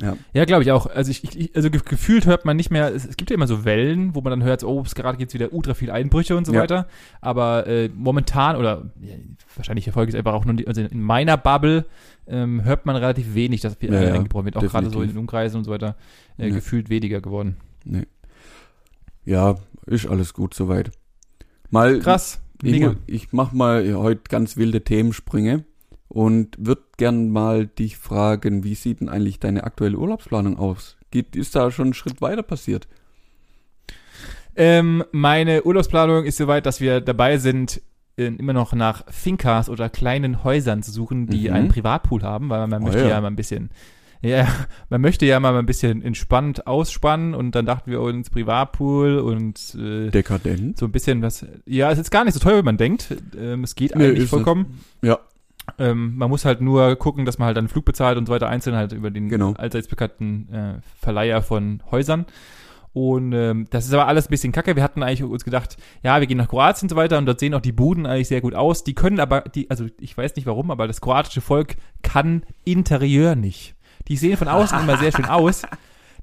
[0.00, 0.16] Ja.
[0.32, 0.86] Ja, glaube ich auch.
[0.86, 3.46] Also ich, ich also ge gefühlt hört man nicht mehr, es, es gibt ja immer
[3.46, 6.46] so Wellen, wo man dann hört, oh, es gerade geht's wieder ultra viel Einbrüche und
[6.46, 6.60] so Ja.
[6.62, 6.86] weiter.
[7.20, 9.14] Aber äh, momentan oder ja,
[9.56, 11.84] wahrscheinlich erfolgt es einfach auch nur die, also in meiner Bubble
[12.26, 14.56] ähm, hört man relativ wenig, dass viel Ja, ja, eingebrochen wird.
[14.56, 15.96] Auch gerade so in den Umkreisen und so weiter
[16.38, 17.56] äh, gefühlt weniger geworden.
[17.84, 18.06] Nee.
[19.24, 20.90] Ja, ist alles gut soweit.
[21.70, 22.40] Mal Krass.
[22.62, 25.64] Ich, ich mach mal heute ganz wilde Themensprünge
[26.10, 30.96] und würde gern mal dich fragen, wie sieht denn eigentlich deine aktuelle Urlaubsplanung aus?
[31.10, 32.86] Geht, ist da schon ein Schritt weiter passiert?
[34.56, 37.80] Ähm, meine Urlaubsplanung ist soweit, dass wir dabei sind,
[38.16, 41.54] äh, immer noch nach Fincas oder kleinen Häusern zu suchen, die Mhm.
[41.54, 43.08] einen Privatpool haben, weil man, Oh möchte ja.
[43.10, 43.20] ja.
[43.20, 43.70] mal ein bisschen,
[44.22, 44.46] ja,
[44.90, 49.74] man möchte ja mal ein bisschen entspannt ausspannen und dann dachten wir uns Privatpool und
[49.78, 50.78] äh, Dekadent.
[50.78, 51.46] so ein bisschen was.
[51.64, 53.16] Ja, es ist gar nicht so teuer, wie man denkt.
[53.38, 54.80] Ähm, es geht Nee, eigentlich vollkommen.
[55.02, 55.20] Ja.
[55.80, 58.48] Ähm, man muss halt nur gucken, dass man halt einen Flug bezahlt und so weiter
[58.48, 59.54] einzeln halt über den Genau.
[59.54, 62.26] allseits bekannten äh, Verleiher von Häusern.
[62.92, 64.74] Und ähm, das ist aber alles ein bisschen kacke.
[64.76, 67.38] Wir hatten eigentlich uns gedacht, ja, wir gehen nach Kroatien und so weiter und dort
[67.40, 68.82] sehen auch die Buden eigentlich sehr gut aus.
[68.84, 73.36] Die können aber, die, also ich weiß nicht warum, aber das kroatische Volk kann Interieur
[73.36, 73.74] nicht.
[74.08, 75.62] Die sehen von außen immer sehr schön aus.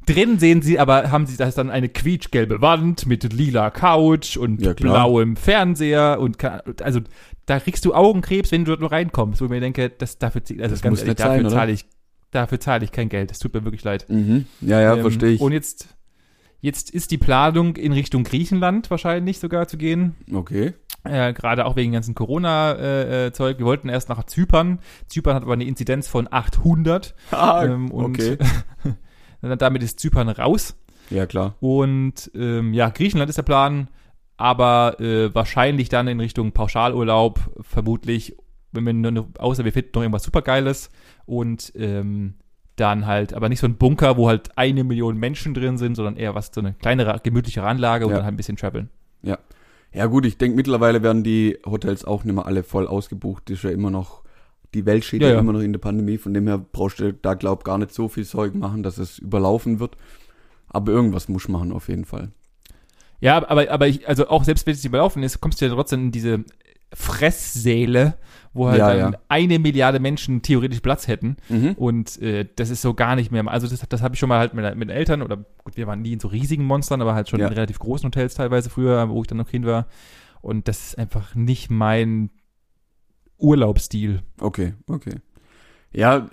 [0.08, 4.62] Drin sehen sie aber, haben sie das dann eine quietschgelbe Wand mit lila Couch und
[4.62, 6.38] Ja, blauem Fernseher und
[6.82, 7.02] also
[7.46, 10.42] da kriegst du Augenkrebs, wenn du dort nur reinkommst, wo ich mir denke, das dafür
[10.50, 11.56] also Das ganz ehrlich, sein, dafür oder?
[11.56, 11.86] zahle ich
[12.32, 13.30] dafür zahle ich kein Geld.
[13.32, 14.06] Das tut mir wirklich leid.
[14.10, 14.46] Mhm.
[14.62, 15.42] Ja, ja, Ähm, verstehe ich.
[15.42, 15.88] Und jetzt
[16.60, 20.16] jetzt ist die Planung in Richtung Griechenland wahrscheinlich sogar zu gehen.
[20.34, 20.74] Okay.
[21.04, 23.60] Äh, Gerade auch wegen ganzen Corona-Zeug.
[23.60, 24.80] Wir wollten erst nach Zypern.
[25.08, 27.16] Zypern hat aber eine Inzidenz von 800.
[27.32, 28.38] Ah, ähm, und okay.
[29.42, 30.76] damit ist Zypern raus.
[31.10, 31.56] Ja, klar.
[31.60, 33.88] Und ähm, ja, Griechenland ist der Plan,
[34.36, 38.36] aber äh, wahrscheinlich dann in Richtung Pauschalurlaub, vermutlich,
[38.72, 40.90] wenn wir nur, noch- außer wir finden noch irgendwas supergeiles
[41.26, 42.36] und ähm,
[42.76, 46.16] dann halt, aber nicht so ein Bunker, wo halt eine Million Menschen drin sind, sondern
[46.18, 48.18] eher was, so eine kleinere, gemütlichere Anlage und Ja.
[48.18, 48.90] dann halt ein bisschen traveln.
[49.94, 53.44] Ja gut, ich denke mittlerweile werden die Hotels auch nicht mehr alle voll ausgebucht.
[53.50, 54.22] Das ist ja immer noch,
[54.74, 56.18] die Welt steht Ja, ja, immer noch in der Pandemie.
[56.18, 59.18] Von dem her brauchst du da glaub gar nicht so viel Zeug machen, dass es
[59.20, 59.96] überlaufen wird.
[60.70, 62.30] Aber irgendwas muss machen auf jeden Fall.
[63.20, 66.02] Ja, aber, aber ich, also auch selbst wenn es überlaufen ist, kommst du ja trotzdem
[66.06, 66.44] in diese
[66.94, 68.16] Fresssäle,
[68.54, 69.20] wo halt Ja, dann ja.
[69.30, 71.38] eine Milliarde Menschen theoretisch Platz hätten.
[71.50, 71.74] Mhm.
[71.74, 73.48] Und äh, das ist so gar nicht mehr.
[73.48, 76.02] Also das, das habe ich schon mal halt mit, mit Eltern oder gut, wir waren
[76.02, 77.48] nie in so riesigen Monstern, aber halt schon Ja.
[77.48, 79.88] in relativ großen Hotels teilweise früher, wo ich dann noch Kind war.
[80.42, 82.30] Und das ist einfach nicht mein
[83.38, 84.22] Urlaubsstil.
[84.40, 85.16] Okay, okay.
[85.94, 86.30] Ja,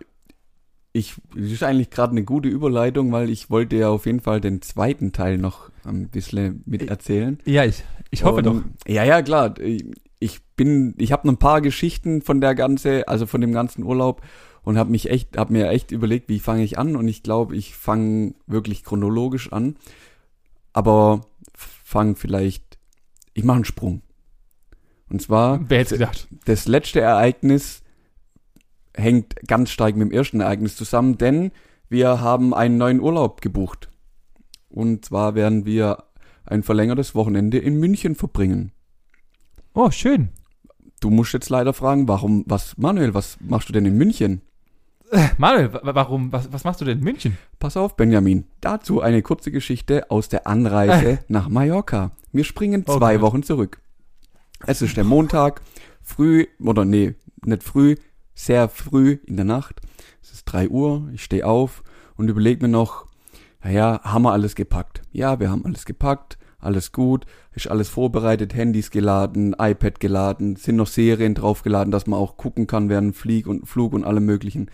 [0.92, 4.40] ich, das ist eigentlich gerade eine gute Überleitung, weil ich wollte ja auf jeden Fall
[4.40, 7.38] den zweiten Teil noch ein bisschen mit erzählen.
[7.44, 8.62] Ja, ich, ich hoffe Und- doch.
[8.86, 9.54] Ja, ja, klar.
[10.20, 13.82] Ich bin, ich habe noch ein paar Geschichten von der ganze, also von dem ganzen
[13.82, 14.22] Urlaub
[14.62, 17.56] und habe mich echt, habe mir echt überlegt, wie fange ich an und ich glaube,
[17.56, 19.76] ich fange wirklich chronologisch an,
[20.72, 22.78] aber fange vielleicht,
[23.34, 24.00] ich mache einen Sprung.
[25.10, 26.28] Und zwar Wer hätte gedacht?
[26.46, 27.82] das letzte Ereignis
[28.96, 31.50] hängt ganz stark mit dem ersten Ereignis zusammen, denn
[31.88, 33.90] wir haben einen neuen Urlaub gebucht.
[34.68, 36.04] Und zwar werden wir
[36.46, 38.72] ein verlängertes Wochenende in München verbringen.
[39.74, 40.30] Oh, schön.
[41.00, 44.40] Du musst jetzt leider fragen, warum, was, Manuel, was machst du denn in München?
[45.38, 47.36] Manuel, wa- warum, was, was machst du denn in München?
[47.58, 48.44] Pass auf, Benjamin.
[48.60, 52.12] Dazu eine kurze Geschichte aus der Anreise nach Mallorca.
[52.32, 53.22] Wir springen zwei Gott.
[53.22, 53.80] Wochen zurück.
[54.66, 55.61] Es ist der Montag,
[56.03, 57.96] früh, oder nee, nicht früh,
[58.35, 59.83] sehr früh in der Nacht.
[60.22, 61.83] Es ist drei Uhr, ich stehe auf
[62.16, 63.07] und überlege mir noch,
[63.62, 65.03] naja, haben wir alles gepackt?
[65.12, 70.77] Ja, wir haben alles gepackt, alles gut, ist alles vorbereitet, Handys geladen, iPad geladen, sind
[70.77, 74.70] noch Serien draufgeladen, dass man auch gucken kann während Flieg und Flug und allem möglichen.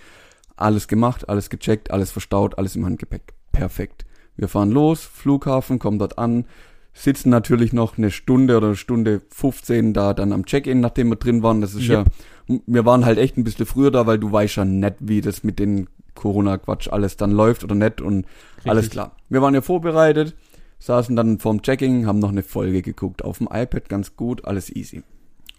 [0.54, 3.34] Alles gemacht, alles gecheckt, alles verstaut, alles im Handgepäck.
[3.50, 4.06] Perfekt.
[4.36, 6.46] Wir fahren los, Flughafen, kommen dort an,
[6.92, 11.16] sitzen natürlich noch eine Stunde oder eine Stunde 15 da dann am Check-in, nachdem wir
[11.16, 11.60] drin waren.
[11.60, 12.06] Das ist Yep.
[12.48, 15.20] ja, wir waren halt echt ein bisschen früher da, weil du weißt ja nicht, wie
[15.20, 18.26] das mit den Corona-Quatsch alles dann läuft oder nicht und
[18.64, 18.92] alles Richtig.
[18.92, 19.16] klar.
[19.28, 20.34] Wir waren ja vorbereitet,
[20.80, 24.74] saßen dann vorm Checking, haben noch eine Folge geguckt auf dem iPad, ganz gut, alles
[24.74, 25.02] easy.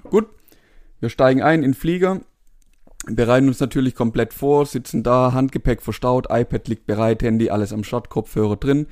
[0.10, 0.28] Gut,
[1.00, 2.22] wir steigen ein in den Flieger,
[3.06, 7.84] bereiten uns natürlich komplett vor, sitzen da, Handgepäck verstaut, iPad liegt bereit, Handy alles am
[7.84, 8.88] Start, Kopfhörer drin.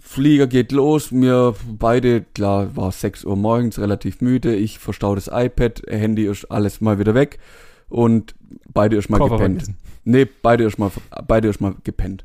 [0.00, 5.28] Flieger geht los, mir beide, klar, war 6 Uhr morgens, relativ müde, ich verstau das
[5.32, 7.38] iPad, Handy ist alles mal wieder weg
[7.88, 8.34] und
[8.72, 9.66] beide ist mal Koffer gepennt.
[10.04, 10.90] Nee, beide erstmal,
[11.26, 12.24] beide erstmal gepennt.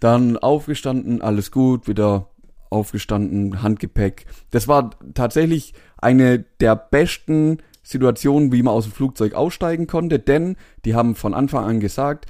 [0.00, 2.28] Dann aufgestanden, alles gut, wieder
[2.70, 4.26] aufgestanden, Handgepäck.
[4.50, 10.56] Das war tatsächlich eine der besten Situationen, wie man aus dem Flugzeug aussteigen konnte, denn
[10.84, 12.26] die haben von Anfang an gesagt,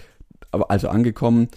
[0.53, 1.49] also angekommen,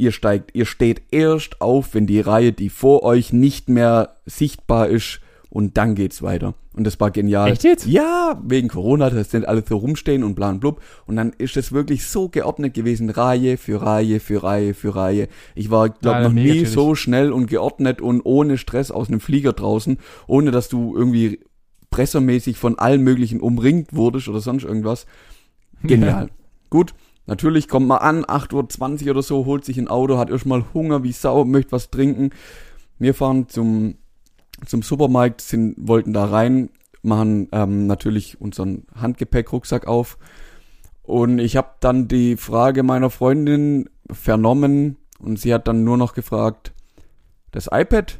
[0.00, 4.88] ihr steigt, ihr steht erst auf, wenn die Reihe, die vor euch nicht mehr sichtbar
[4.88, 6.54] ist, und dann geht's weiter.
[6.74, 7.50] Und das war genial.
[7.50, 7.84] Echt jetzt?
[7.84, 10.80] Ja, wegen Corona, das sind alle so rumstehen und bla und blub.
[11.06, 15.26] Und dann ist es wirklich so geordnet gewesen, Reihe für Reihe für Reihe für Reihe.
[15.56, 16.70] Ich war, glaube Ja, noch nie chillig.
[16.70, 21.40] so schnell und geordnet und ohne Stress aus einem Flieger draußen, ohne dass du irgendwie
[21.90, 25.06] pressermäßig von allen möglichen umringt wurdest oder sonst irgendwas.
[25.82, 26.28] Genial.
[26.70, 26.94] Gut.
[27.30, 31.04] Natürlich kommt man an, 8.20 Uhr oder so, holt sich ein Auto, hat erstmal Hunger
[31.04, 32.30] wie Sau, möchte was trinken.
[32.98, 33.94] Wir fahren zum,
[34.66, 36.70] zum Supermarkt, sind, wollten da rein
[37.02, 40.18] machen ähm, natürlich unseren Handgepäckrucksack auf.
[41.04, 46.14] Und ich habe dann die Frage meiner Freundin vernommen und sie hat dann nur noch
[46.14, 46.72] gefragt,
[47.52, 48.18] das iPad,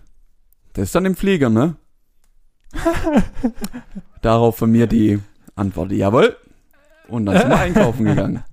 [0.74, 1.74] das ist dann im Flieger, ne?
[4.22, 5.18] Darauf von mir die
[5.56, 6.36] Antwort, jawohl.
[7.08, 8.44] Und dann sind wir einkaufen gegangen.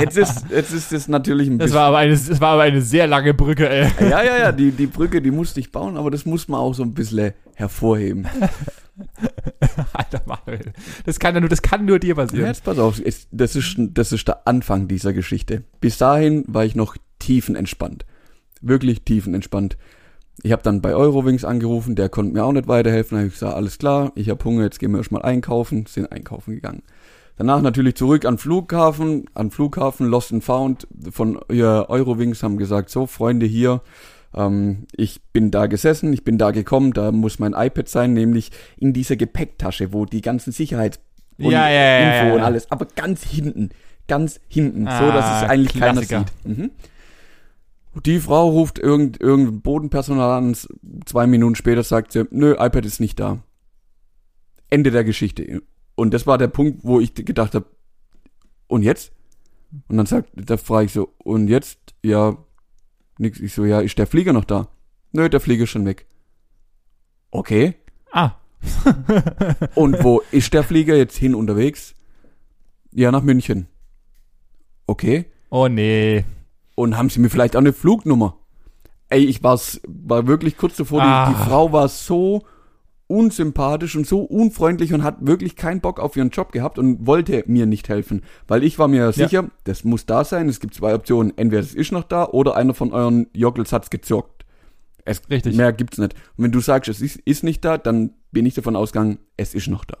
[0.00, 1.76] Jetzt ist, jetzt ist es natürlich ein Das bisschen.
[1.78, 3.88] war aber eine, das war aber eine sehr lange Brücke, ey.
[4.08, 6.74] Ja, ja, ja, die, die Brücke, die musste ich bauen, aber das muss man auch
[6.74, 8.26] so ein bisschen hervorheben.
[9.92, 10.72] Alter Manuel.
[11.06, 12.46] Das kann ja nur, das kann nur dir Ja, passieren.
[12.46, 15.62] jetzt pass auf, das ist, das ist der Anfang dieser Geschichte.
[15.80, 18.04] Bis dahin war ich noch tiefenentspannt.
[18.60, 19.76] Wirklich tiefenentspannt.
[20.42, 23.16] Ich habe dann bei Eurowings angerufen, der konnte mir auch nicht weiterhelfen.
[23.16, 26.10] Da habe ich gesagt, alles klar, ich habe Hunger, jetzt gehen wir erstmal einkaufen, sind
[26.12, 26.82] einkaufen gegangen.
[27.38, 33.06] Danach natürlich zurück an Flughafen, an Flughafen Lost and Found von Eurowings haben gesagt, so
[33.06, 33.80] Freunde hier,
[34.34, 38.50] ähm, ich bin da gesessen, ich bin da gekommen, da muss mein iPad sein, nämlich
[38.76, 40.98] in dieser Gepäcktasche, wo die ganzen Sicherheits
[41.38, 43.70] und Ja, ja, ja, Info und alles, aber ganz hinten,
[44.08, 46.24] ganz hinten, so Ah, dass es eigentlich Klassiker.
[46.24, 46.58] keiner sieht.
[46.58, 46.70] Mhm.
[48.04, 50.56] Die Frau ruft irgend, irgendein Bodenpersonal an,
[51.04, 53.38] zwei Minuten später sagt sie, nö, iPad ist nicht da.
[54.70, 55.62] Ende der Geschichte.
[55.98, 57.66] Und das war der Punkt, wo ich gedacht habe,
[58.68, 59.10] und jetzt?
[59.88, 61.80] Und dann sagt, da frage ich so, und jetzt?
[62.04, 62.36] Ja,
[63.18, 63.40] nix.
[63.40, 64.68] Ich so, ja, ist der Flieger noch da?
[65.10, 66.06] Nö, der Flieger ist schon weg.
[67.32, 67.74] Okay.
[68.12, 68.36] Ah.
[69.74, 71.96] Und wo ist der Flieger jetzt hin unterwegs?
[72.92, 73.66] Ja, nach München.
[74.86, 75.26] Okay.
[75.50, 76.24] Oh nee.
[76.76, 78.36] Und haben sie mir vielleicht auch eine Flugnummer?
[79.08, 81.28] Ey, ich war's, war wirklich kurz davor, die, Ah.
[81.30, 82.44] die Frau war so
[83.08, 87.42] unsympathisch und so unfreundlich und hat wirklich keinen Bock auf ihren Job gehabt und wollte
[87.46, 88.22] mir nicht helfen.
[88.46, 90.48] Weil ich war mir sicher, das muss da sein.
[90.48, 91.32] Es gibt zwei Optionen.
[91.36, 94.44] Entweder es ist noch da oder einer von euren Joggles hat's gezockt.
[95.04, 95.56] Es, Richtig.
[95.56, 96.14] Mehr gibt's nicht.
[96.36, 99.54] Und wenn du sagst, es ist, ist nicht da, dann bin ich davon ausgegangen, es
[99.54, 99.96] ist noch da.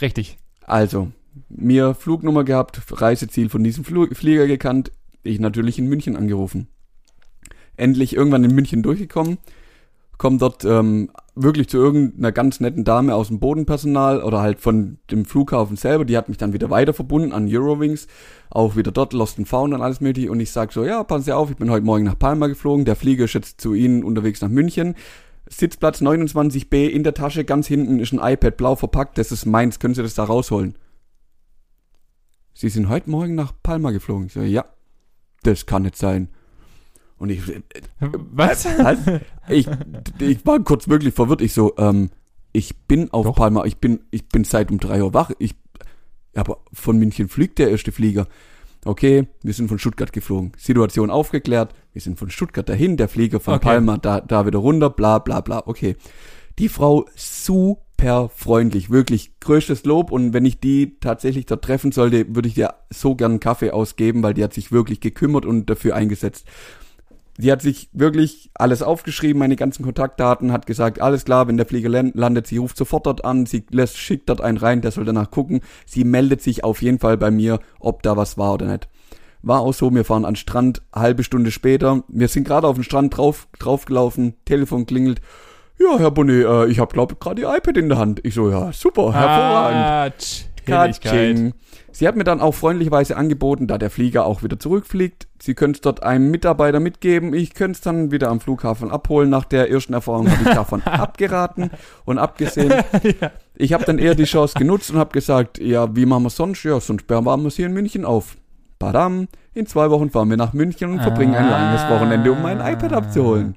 [0.00, 0.36] Richtig.
[0.66, 1.10] Also,
[1.48, 6.68] mir Flugnummer gehabt, Reiseziel von diesem Flu Flieger gekannt, ich natürlich in München angerufen.
[7.76, 9.38] Endlich irgendwann in München durchgekommen,
[10.18, 14.98] komm dort ähm, wirklich zu irgendeiner ganz netten Dame aus dem Bodenpersonal oder halt von
[15.10, 18.06] dem Flughafen selber, die hat mich dann wieder weiter verbunden an Eurowings,
[18.50, 21.24] auch wieder dort Lost and Found und alles mögliche und ich sag so, ja, passen
[21.24, 24.04] Sie auf, ich bin heute Morgen nach Palma geflogen, der Flieger ist jetzt zu Ihnen
[24.04, 24.94] unterwegs nach München,
[25.48, 29.78] Sitzplatz 29b in der Tasche, ganz hinten ist ein iPad blau verpackt, das ist meins,
[29.78, 30.76] können Sie das da rausholen?
[32.56, 34.26] Sie sind heute Morgen nach Palma geflogen.
[34.26, 34.64] Ich so, ja,
[35.42, 36.28] das kann nicht sein.
[37.24, 37.40] Und ich,
[38.32, 38.66] Was?
[38.66, 38.98] was?
[39.48, 39.66] Ich,
[40.18, 41.40] ich war kurz wirklich verwirrt.
[41.40, 42.10] Ich so, ähm,
[42.52, 43.34] ich bin auf Doch.
[43.34, 45.30] Palma, ich bin, ich bin seit um drei Uhr wach.
[45.38, 45.54] Ich,
[46.34, 48.26] aber von München fliegt der erste Flieger.
[48.84, 50.52] Okay, wir sind von Stuttgart geflogen.
[50.58, 51.74] Situation aufgeklärt.
[51.94, 53.64] Wir sind von Stuttgart dahin, der Flieger von Okay.
[53.64, 55.62] Palma da, da wieder runter, bla bla bla.
[55.64, 55.96] Okay.
[56.58, 62.34] Die Frau super freundlich, wirklich größtes Lob und wenn ich die tatsächlich dort treffen sollte,
[62.34, 65.70] würde ich dir so gern einen Kaffee ausgeben, weil die hat sich wirklich gekümmert und
[65.70, 66.46] dafür eingesetzt.
[67.36, 71.66] Sie hat sich wirklich alles aufgeschrieben, meine ganzen Kontaktdaten, hat gesagt, alles klar, wenn der
[71.66, 74.92] Flieger lan- landet, sie ruft sofort dort an, sie lässt, schickt dort einen rein, der
[74.92, 75.60] soll danach gucken.
[75.84, 78.88] Sie meldet sich auf jeden Fall bei mir, ob da was war oder nicht.
[79.42, 82.76] War auch so, wir fahren an den Strand, halbe Stunde später, wir sind gerade auf
[82.76, 85.20] den Strand drauf, draufgelaufen, Telefon klingelt.
[85.78, 88.20] Ja, Herr Bonnet, äh, ich habe glaube gerade Ihr iPad in der Hand.
[88.22, 89.80] Ich so, ja, super, hervorragend.
[89.80, 90.53] Ah, tsch, Herrlichkeit.
[90.64, 91.54] Katsching.
[91.92, 95.28] Sie hat mir dann auch freundlicherweise angeboten, da der Flieger auch wieder zurückfliegt.
[95.40, 97.34] Sie könnte es dort einem Mitarbeiter mitgeben.
[97.34, 99.30] Ich könnte es dann wieder am Flughafen abholen.
[99.30, 101.70] Nach der ersten Erfahrung habe ich davon abgeraten
[102.04, 102.72] und abgesehen.
[103.56, 106.64] Ich habe dann eher die Chance genutzt und habe gesagt, ja, wie machen wir sonst?
[106.64, 108.36] Ja, sonst sperren wir es hier in München auf.
[108.80, 112.58] Badam, in zwei Wochen fahren wir nach München und verbringen ein langes Wochenende, um mein
[112.58, 113.54] iPad abzuholen.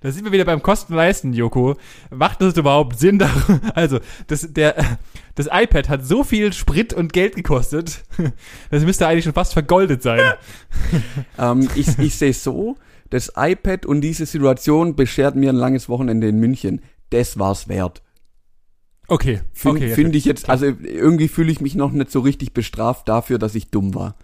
[0.00, 1.76] Da sind wir wieder beim Kosten-Leisten, Joko.
[2.10, 3.22] Macht das überhaupt Sinn?
[3.74, 3.98] Also,
[4.28, 4.76] das, der,
[5.34, 8.04] das iPad hat so viel Sprit und Geld gekostet,
[8.70, 10.34] das müsste eigentlich schon fast vergoldet sein.
[11.38, 12.76] Ähm, ich ich sehe so,
[13.10, 16.82] das iPad und diese Situation beschert mir ein langes Wochenende in München.
[17.10, 18.02] Das war's wert.
[19.08, 19.94] Okay, Finde okay.
[19.94, 23.54] find ich jetzt, also irgendwie fühle ich mich noch nicht so richtig bestraft dafür, dass
[23.54, 24.16] ich dumm war.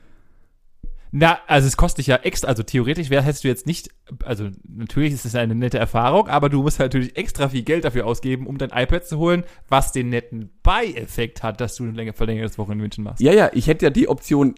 [1.16, 3.88] Na, also es kostet dich ja extra, also theoretisch wär, hättest du jetzt nicht,
[4.24, 8.04] also natürlich ist es eine nette Erfahrung, aber du musst natürlich extra viel Geld dafür
[8.04, 12.14] ausgeben, um dein iPad zu holen, was den netten Beieffekt hat, dass du ein länger
[12.14, 13.20] verlängertes Wochenende in München machst.
[13.20, 14.56] Ja, ja, ich hätte ja die Option,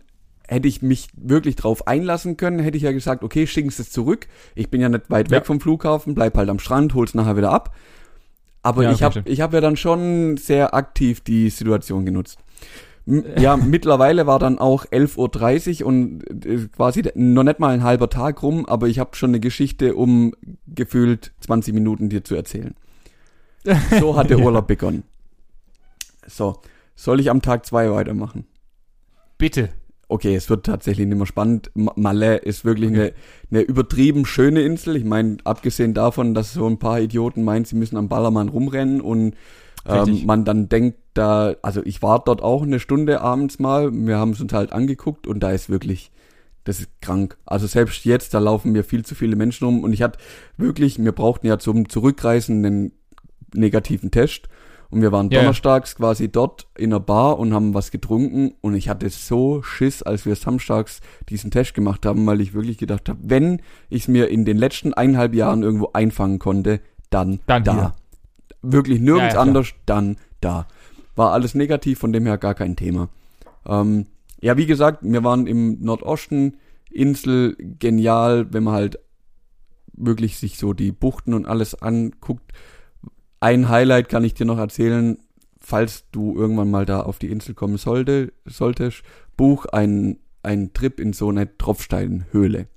[0.49, 3.91] hätte ich mich wirklich drauf einlassen können, hätte ich ja gesagt, okay, schicken Sie es
[3.91, 4.27] zurück.
[4.55, 5.37] Ich bin ja nicht weit Ja.
[5.37, 7.77] weg vom Flughafen, bleib halt am Strand, hol's nachher wieder ab.
[8.63, 12.39] Aber Ja, ich habe ich hab ja dann schon sehr aktiv die Situation genutzt.
[13.07, 18.11] Ja, mittlerweile war dann auch 11.30 Uhr und äh, quasi noch nicht mal ein halber
[18.11, 20.35] Tag rum, aber ich habe schon eine Geschichte, um
[20.67, 22.75] gefühlt 20 Minuten dir zu erzählen.
[24.01, 25.05] So hat der Urlaub begonnen.
[26.27, 26.61] So,
[26.95, 28.45] soll ich am Tag zwei weitermachen?
[29.39, 29.69] Bitte.
[30.09, 31.71] Okay, es wird tatsächlich nicht mehr spannend.
[31.75, 33.13] Ma- Malé ist wirklich eine,
[33.51, 34.95] eine übertrieben schöne Insel.
[34.97, 39.01] Ich meine, abgesehen davon, dass so ein paar Idioten meinen, sie müssen am Ballermann rumrennen
[39.01, 39.35] und
[39.89, 44.19] ähm, man dann denkt, da, also ich war dort auch eine Stunde abends mal, wir
[44.19, 46.11] haben es uns halt angeguckt und da ist wirklich,
[46.65, 47.39] das ist krank.
[47.47, 50.19] Also selbst jetzt, da laufen mir viel zu viele Menschen rum und ich hatte
[50.57, 52.93] wirklich, wir brauchten ja zum Zurückreisen einen
[53.55, 54.49] negativen Test
[54.91, 55.41] und wir waren ja.
[55.41, 60.03] donnerstags quasi dort in einer Bar und haben was getrunken und ich hatte so Schiss,
[60.03, 64.09] als wir samstags diesen Test gemacht haben, weil ich wirklich gedacht habe, wenn ich es
[64.09, 67.73] mir in den letzten eineinhalb Jahren irgendwo einfangen konnte, dann, Dann da.
[67.73, 67.95] hier.
[68.63, 70.67] Wirklich nirgends Ja, ja, anders, dann da.
[71.15, 73.09] War alles negativ, von dem her gar kein Thema.
[73.67, 74.07] Ähm,
[74.41, 76.57] ja, wie gesagt, wir waren im Nordosten,
[76.91, 78.99] Insel, genial, wenn man halt
[79.93, 82.53] wirklich sich so die Buchten und alles anguckt.
[83.41, 85.19] Ein Highlight kann ich dir noch erzählen,
[85.59, 89.03] falls du irgendwann mal da auf die Insel kommen sollte, solltest,
[89.37, 92.69] buch einen, einen Trip in so eine Tropfsteinhöhle.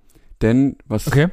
[0.41, 1.27] Denn, was Okay.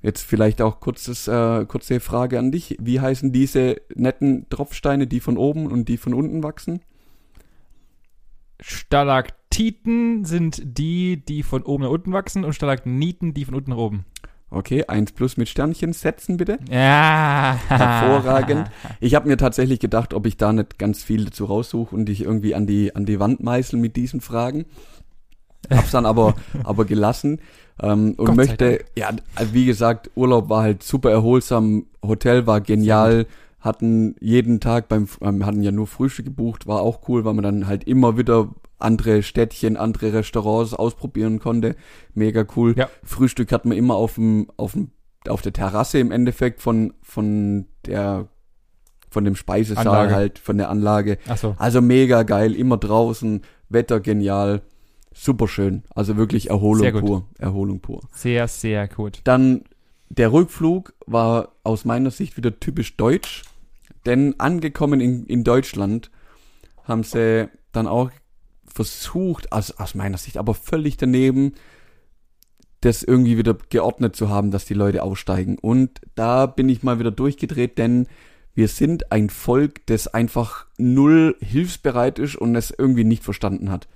[0.00, 2.76] Jetzt vielleicht auch kurzes, äh, kurze Frage an dich.
[2.80, 6.80] Wie heißen diese netten Tropfsteine, die von oben und die von unten wachsen?
[8.60, 13.78] Stalaktiten sind die, die von oben nach unten wachsen und Stalagniten, die von unten nach
[13.78, 14.04] oben.
[14.50, 16.58] Okay, eins plus mit Sternchen setzen bitte.
[16.70, 17.58] Ja.
[17.68, 18.70] Hervorragend.
[18.98, 22.22] Ich habe mir tatsächlich gedacht, ob ich da nicht ganz viel dazu raussuche und dich
[22.22, 24.64] irgendwie an die, an die Wand meißel mit diesen Fragen.
[25.70, 26.34] Hab's dann aber,
[26.64, 27.40] aber gelassen.
[27.80, 29.10] Ähm, und Gott möchte, ja,
[29.52, 33.26] wie gesagt, Urlaub war halt super erholsam, Hotel war genial,
[33.60, 37.44] hatten jeden Tag beim, ähm, hatten ja nur Frühstück gebucht, war auch cool, weil man
[37.44, 41.74] dann halt immer wieder andere Städtchen, andere Restaurants ausprobieren konnte.
[42.14, 42.74] Mega cool.
[42.76, 42.88] Ja.
[43.02, 44.90] Frühstück hat man immer auf dem, auf dem,
[45.28, 48.28] auf der Terrasse im Endeffekt von, von der,
[49.10, 50.14] von dem Speisesaal Anlage.
[50.14, 51.18] halt, von der Anlage.
[51.28, 51.56] Ach so.
[51.58, 54.62] Also mega geil, immer draußen, Wetter genial,
[55.18, 55.82] super schön.
[55.94, 58.00] Also wirklich Erholung pur, Erholung pur.
[58.12, 59.20] Sehr, sehr gut.
[59.24, 59.64] Dann
[60.08, 63.42] der Rückflug war aus meiner Sicht wieder typisch deutsch,
[64.06, 66.10] denn angekommen in, in Deutschland
[66.84, 68.10] haben sie dann auch
[68.66, 71.54] versucht, also aus meiner Sicht aber völlig daneben,
[72.80, 75.58] das irgendwie wieder geordnet zu haben, dass die Leute aussteigen.
[75.58, 78.06] Und da bin ich mal wieder durchgedreht, denn
[78.54, 83.88] wir sind ein Volk, das einfach null hilfsbereit ist und es irgendwie nicht verstanden hat.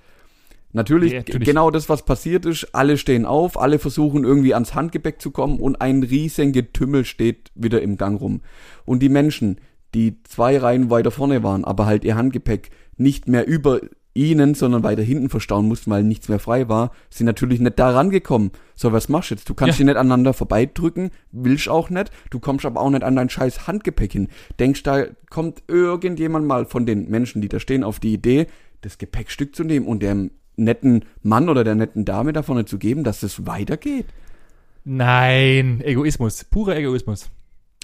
[0.73, 1.47] Natürlich, Ja, natürlich.
[1.47, 5.59] genau das, was passiert ist, alle stehen auf, alle versuchen irgendwie ans Handgepäck zu kommen
[5.59, 8.41] und ein riesen Getümmel steht wieder im Gang rum.
[8.85, 9.57] Und die Menschen,
[9.93, 13.81] die zwei Reihen weiter vorne waren, aber halt ihr Handgepäck nicht mehr über
[14.15, 17.89] ihnen, sondern weiter hinten verstauen mussten, weil nichts mehr frei war, sind natürlich nicht da
[17.91, 18.51] rangekommen.
[18.75, 19.49] So, was machst du jetzt?
[19.49, 19.83] Du kannst Ja.
[19.83, 23.65] die nicht aneinander vorbeidrücken, willst auch nicht, du kommst aber auch nicht an dein scheiß
[23.67, 24.27] Handgepäck hin.
[24.59, 28.45] Denkst, da kommt irgendjemand mal von den Menschen, die da stehen, auf die Idee,
[28.81, 32.77] das Gepäckstück zu nehmen und dem netten Mann oder der netten Dame da vorne zu
[32.77, 34.05] geben, dass es weitergeht.
[34.85, 37.29] Nein, Egoismus, purer Egoismus.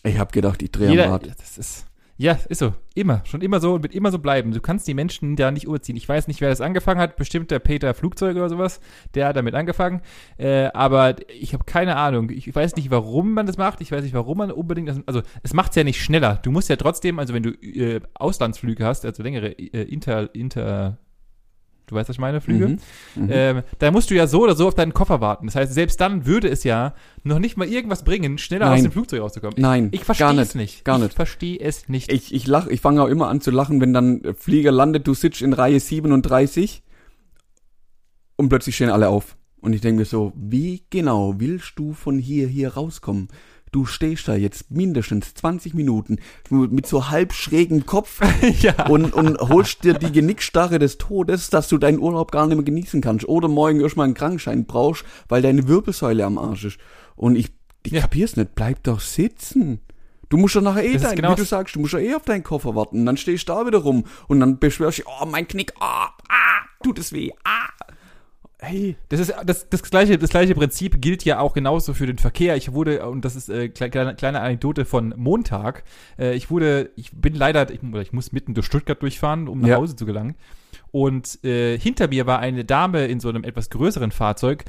[0.04, 1.28] Ich hab gedacht, ich drehe am Rad.
[1.28, 1.90] das ist,
[2.22, 2.74] ja, ist so.
[2.96, 3.22] Immer.
[3.24, 4.52] Schon immer so und wird immer so bleiben.
[4.52, 5.96] Du kannst die Menschen da nicht überziehen.
[5.96, 7.16] Ich weiß nicht, wer das angefangen hat.
[7.16, 8.82] Bestimmt der Peter Flugzeug oder sowas.
[9.16, 10.02] Der hat damit angefangen.
[10.38, 12.30] Äh, aber ich habe keine Ahnung.
[12.30, 13.80] Ich weiß nicht, warum man das macht.
[13.80, 15.00] Ich weiß nicht, warum man unbedingt das.
[15.06, 16.40] Also, es macht es ja nicht schneller.
[16.44, 20.98] Du musst ja trotzdem, also wenn du äh, Auslandsflüge hast, also längere äh, Inter, Inter.
[21.90, 22.68] Du weißt, was ich meine, Flüge?
[22.68, 22.80] Mhm.
[23.16, 23.30] Mhm.
[23.32, 25.48] Ähm, da musst du ja so oder so auf deinen Koffer warten.
[25.48, 28.84] Das heißt, selbst dann würde es ja noch nicht mal irgendwas bringen, schneller aus Nein.
[28.84, 29.56] dem Flugzeug rauszukommen.
[29.58, 30.86] Nein, Ich verstehe gar es nicht.
[30.86, 31.16] gar Ich nicht.
[31.16, 32.12] verstehe es nicht.
[32.12, 35.16] Ich, ich lach, ich fange auch immer an zu lachen, wenn dann Flieger landet, du
[35.16, 36.84] sitzt in Reihe 37
[38.36, 39.36] und plötzlich stehen alle auf.
[39.62, 43.28] Und ich denke mir so, wie genau willst du von hier hier rauskommen?
[43.72, 46.18] Du stehst da jetzt mindestens 20 Minuten
[46.50, 48.20] mit so halb schrägem Kopf
[48.62, 48.88] ja.
[48.88, 52.66] und, und holst dir die Genickstarre des Todes, dass du deinen Urlaub gar nicht mehr
[52.66, 53.28] genießen kannst.
[53.28, 56.80] Oder morgen erstmal einen Krankenschein brauchst, weil deine Wirbelsäule am Arsch ist.
[57.16, 57.52] Und ich,
[57.84, 58.02] ich Ja.
[58.02, 58.56] kapier's nicht.
[58.56, 59.82] Bleib doch sitzen.
[60.30, 62.14] Du musst doch nachher eh Das dein, genau wie du sagst, du musst ja eh
[62.16, 63.06] auf deinen Koffer warten.
[63.06, 66.66] Dann stehst du da wieder rum und dann beschwerst du oh, mein Knick, ah, ah,
[66.84, 67.70] tut es weh, ah.
[68.62, 72.18] Hey, Das ist das, das gleiche das gleiche Prinzip gilt ja auch genauso für den
[72.18, 72.58] Verkehr.
[72.58, 75.84] Ich wurde und das ist äh, kle- kleine, kleine Anekdote von Montag.
[76.18, 79.62] Äh, ich wurde ich bin leider ich, oder ich muss mitten durch Stuttgart durchfahren, um
[79.62, 79.76] nach Ja.
[79.78, 80.36] Hause zu gelangen.
[80.92, 84.66] Und äh, hinter mir war eine Dame in so einem etwas größeren Fahrzeug.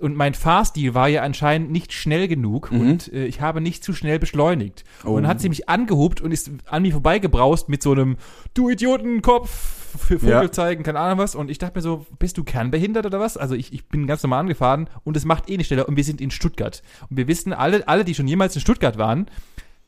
[0.00, 2.80] und mein Fahrstil war ja anscheinend nicht schnell genug Mhm.
[2.80, 4.84] und äh, ich habe nicht zu schnell beschleunigt.
[5.04, 5.08] Oh.
[5.10, 8.16] Und dann hat sie mich angehupt und ist an mir vorbeigebraust mit so einem
[8.54, 10.52] Du Idiotenkopf für Vogel Ja.
[10.52, 11.34] zeigen, keine Ahnung was.
[11.34, 13.36] Und ich dachte mir so, bist du kernbehindert oder was?
[13.36, 16.04] Also ich, ich bin ganz normal angefahren und es macht eh nicht schneller und wir
[16.04, 16.82] sind in Stuttgart.
[17.08, 19.26] Und wir wissen alle, alle, die schon jemals in Stuttgart waren,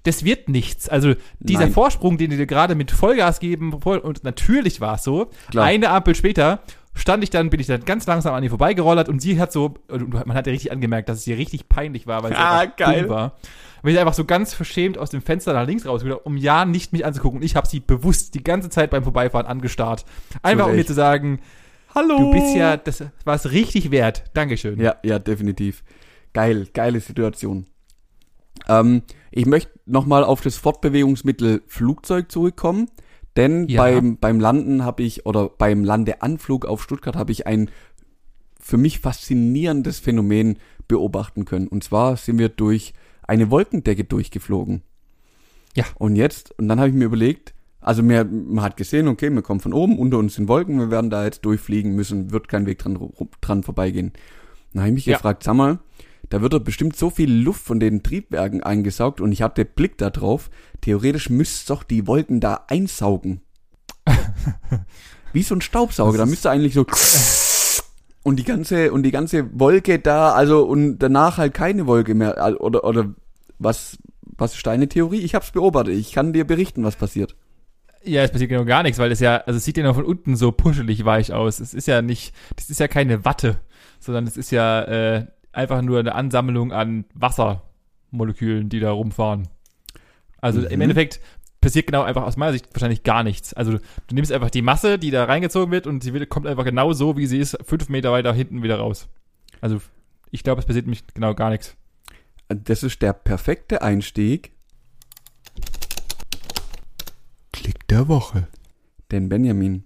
[0.05, 0.89] das wird nichts.
[0.89, 1.73] Also dieser Nein.
[1.73, 5.31] Vorsprung, den die dir gerade mit Vollgas geben, und natürlich war es so.
[5.51, 5.65] Klar.
[5.67, 6.61] Eine Ampel später
[6.95, 9.75] stand ich dann, bin ich dann ganz langsam an ihr vorbeigerollert und sie hat so,
[9.89, 12.65] und man hat ja richtig angemerkt, dass es ihr richtig peinlich war, weil sie Ah,
[12.67, 13.03] geil.
[13.03, 13.37] dumm war.
[13.83, 16.93] Weil ich einfach so ganz verschämt aus dem Fenster nach links raus, um ja nicht
[16.93, 17.41] mich anzugucken.
[17.41, 20.05] Und ich habe sie bewusst die ganze Zeit beim Vorbeifahren angestarrt.
[20.43, 20.89] Einfach um mir Recht.
[20.89, 21.41] zu sagen,
[21.95, 22.17] Hallo.
[22.19, 24.25] du bist ja, das war es richtig wert.
[24.35, 24.79] Dankeschön.
[24.81, 25.83] Ja, ja, definitiv.
[26.33, 27.67] Geil, geile Situation.
[28.69, 32.89] Ähm, ich möchte nochmal auf das Fortbewegungsmittel Flugzeug zurückkommen,
[33.37, 33.83] denn Ja.
[33.83, 37.71] beim, beim Landen habe ich, oder beim Landeanflug auf Stuttgart habe ich ein
[38.61, 41.67] für mich faszinierendes Phänomen beobachten können.
[41.69, 42.93] Und zwar sind wir durch
[43.27, 44.83] eine Wolkendecke durchgeflogen.
[45.75, 45.85] Ja.
[45.97, 49.43] Und jetzt, und dann habe ich mir überlegt, also mir, man hat gesehen, okay, wir
[49.43, 52.67] kommen von oben, unter uns sind Wolken, wir werden da jetzt durchfliegen müssen, wird kein
[52.67, 52.99] Weg dran,
[53.41, 54.13] dran vorbeigehen.
[54.73, 55.17] Dann habe ich mich Ja.
[55.17, 55.81] gefragt, sag mal,
[56.33, 59.99] da wird doch bestimmt so viel Luft von den Triebwerken eingesaugt und ich hatte Blick
[59.99, 60.49] da drauf.
[60.81, 63.43] Theoretisch müsste doch die Wolken da einsaugen.
[65.35, 66.87] Wie so ein Staubsauger, da müsste eigentlich so
[68.23, 72.57] und die ganze und die ganze Wolke da, also und danach halt keine Wolke mehr
[72.61, 73.15] oder oder
[73.59, 75.21] was was ist deine Theorie?
[75.21, 75.97] Ich habe es beobachtet.
[75.97, 77.37] Ich kann dir berichten, was passiert.
[78.05, 80.07] Ja, es passiert genau gar nichts, weil es ja, also es sieht ja noch von
[80.07, 81.61] unten so puschelig weich aus.
[81.61, 83.61] Es ist ja nicht, das ist ja keine Watte,
[84.01, 89.49] sondern es ist ja äh, einfach nur eine Ansammlung an Wassermolekülen, die da rumfahren.
[90.41, 90.81] Also im Mhm.
[90.83, 91.21] Endeffekt
[91.61, 93.55] passiert genau einfach aus meiner Sicht wahrscheinlich gar nichts.
[93.55, 96.65] Also du nimmst einfach die Masse, die da reingezogen wird und sie wird, kommt einfach
[96.65, 99.09] genau so, wie sie ist, fünf Meter weiter hinten wieder raus.
[99.61, 99.81] Also
[100.31, 101.77] ich glaube, es passiert nämlich genau gar nichts.
[102.49, 104.51] Das ist der perfekte Einstieg.
[107.53, 108.49] Klick der Woche.
[109.11, 109.85] Denn Benjamin,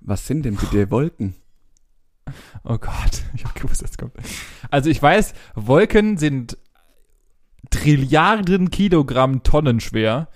[0.00, 1.34] was sind denn bitte Wolken?
[2.64, 4.12] Oh Gott, ich hab gewusst, das kommt.
[4.70, 6.58] Also ich weiß, Wolken sind
[7.70, 10.28] Trilliarden Kilogramm Tonnen schwer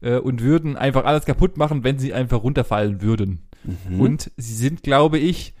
[0.00, 3.48] äh, und würden einfach alles kaputt machen, wenn sie einfach runterfallen würden.
[3.64, 4.00] Mhm.
[4.00, 5.54] Und sie sind, glaube ich,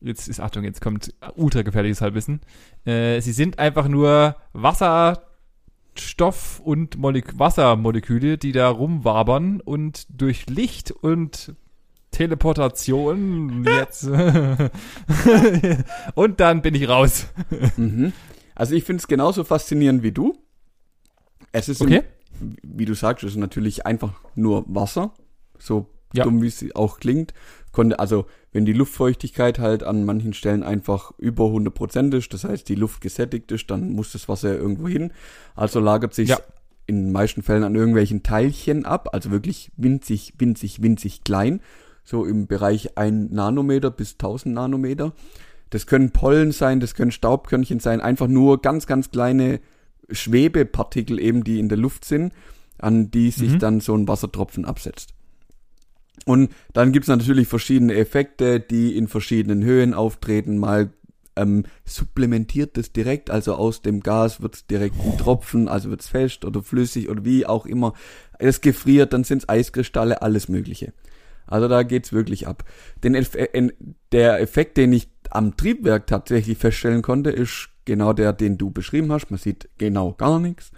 [0.00, 2.40] jetzt ist Achtung, jetzt kommt ultra gefährliches Halbwissen.
[2.84, 5.20] Äh, sie sind einfach nur Wasserstoff
[6.60, 11.54] und Molek Wassermoleküle, die da rumwabern und durch Licht und
[12.14, 14.04] Teleportation jetzt
[16.14, 17.26] und dann bin ich raus.
[17.76, 18.12] Mhm.
[18.54, 20.36] Also ich finde es genauso faszinierend wie du.
[21.52, 22.02] Es ist, im- Okay.
[22.62, 25.12] wie du sagst, es ist natürlich einfach nur Wasser.
[25.58, 26.24] So Ja.
[26.24, 27.34] dumm, wie es auch klingt.
[27.72, 32.44] Konnte, also wenn die Luftfeuchtigkeit halt an manchen Stellen einfach über 100 Prozent ist, das
[32.44, 35.12] heißt die Luft gesättigt ist, dann muss das Wasser irgendwo hin.
[35.56, 36.38] Also lagert sich Ja.
[36.86, 41.60] in den meisten Fällen an irgendwelchen Teilchen ab, also wirklich winzig, winzig, winzig klein.
[42.04, 45.12] So im Bereich 1 Nanometer bis 1000 Nanometer.
[45.70, 49.60] Das können Pollen sein, das können Staubkörnchen sein, einfach nur ganz, ganz kleine
[50.10, 52.32] Schwebepartikel eben, die in der Luft sind,
[52.78, 53.58] an die sich Mhm.
[53.58, 55.14] dann so ein Wassertropfen absetzt.
[56.26, 60.58] Und dann gibt's natürlich verschiedene Effekte, die in verschiedenen Höhen auftreten.
[60.58, 60.90] Mal
[61.36, 66.44] ähm, supplementiert das direkt, also aus dem Gas wird's direkt ein Tropfen, also wird's fest
[66.44, 67.94] oder flüssig oder wie auch immer.
[68.38, 70.92] Es gefriert, dann sind's Eiskristalle, alles Mögliche.
[71.46, 72.64] Also da geht's wirklich ab.
[73.02, 73.68] Den Eff äh,
[74.12, 79.12] der Effekt, den ich am Triebwerk tatsächlich feststellen konnte, ist genau der, den du beschrieben
[79.12, 79.30] hast.
[79.30, 80.70] Man sieht genau gar nichts.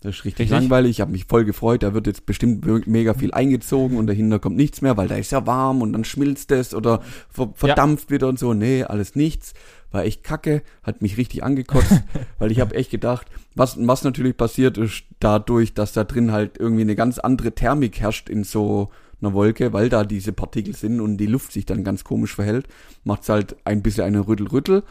[0.00, 0.50] Das ist richtig, Richtig.
[0.60, 0.90] langweilig.
[0.92, 1.82] Ich habe mich voll gefreut.
[1.82, 5.16] Da wird jetzt bestimmt me- mega viel eingezogen und dahinter kommt nichts mehr, weil da
[5.16, 8.54] ist ja warm und dann schmilzt es oder ver verdampft wieder und so.
[8.54, 9.54] Nee, alles nichts.
[9.90, 11.90] War echt kacke, hat mich richtig angekotzt,
[12.38, 16.58] weil ich habe echt gedacht, was, was natürlich passiert ist dadurch, dass da drin halt
[16.58, 18.90] irgendwie eine ganz andere Thermik herrscht in so
[19.20, 22.68] einer Wolke, weil da diese Partikel sind und die Luft sich dann ganz komisch verhält,
[23.04, 24.84] macht's halt ein bisschen einen Rüttel-Rüttel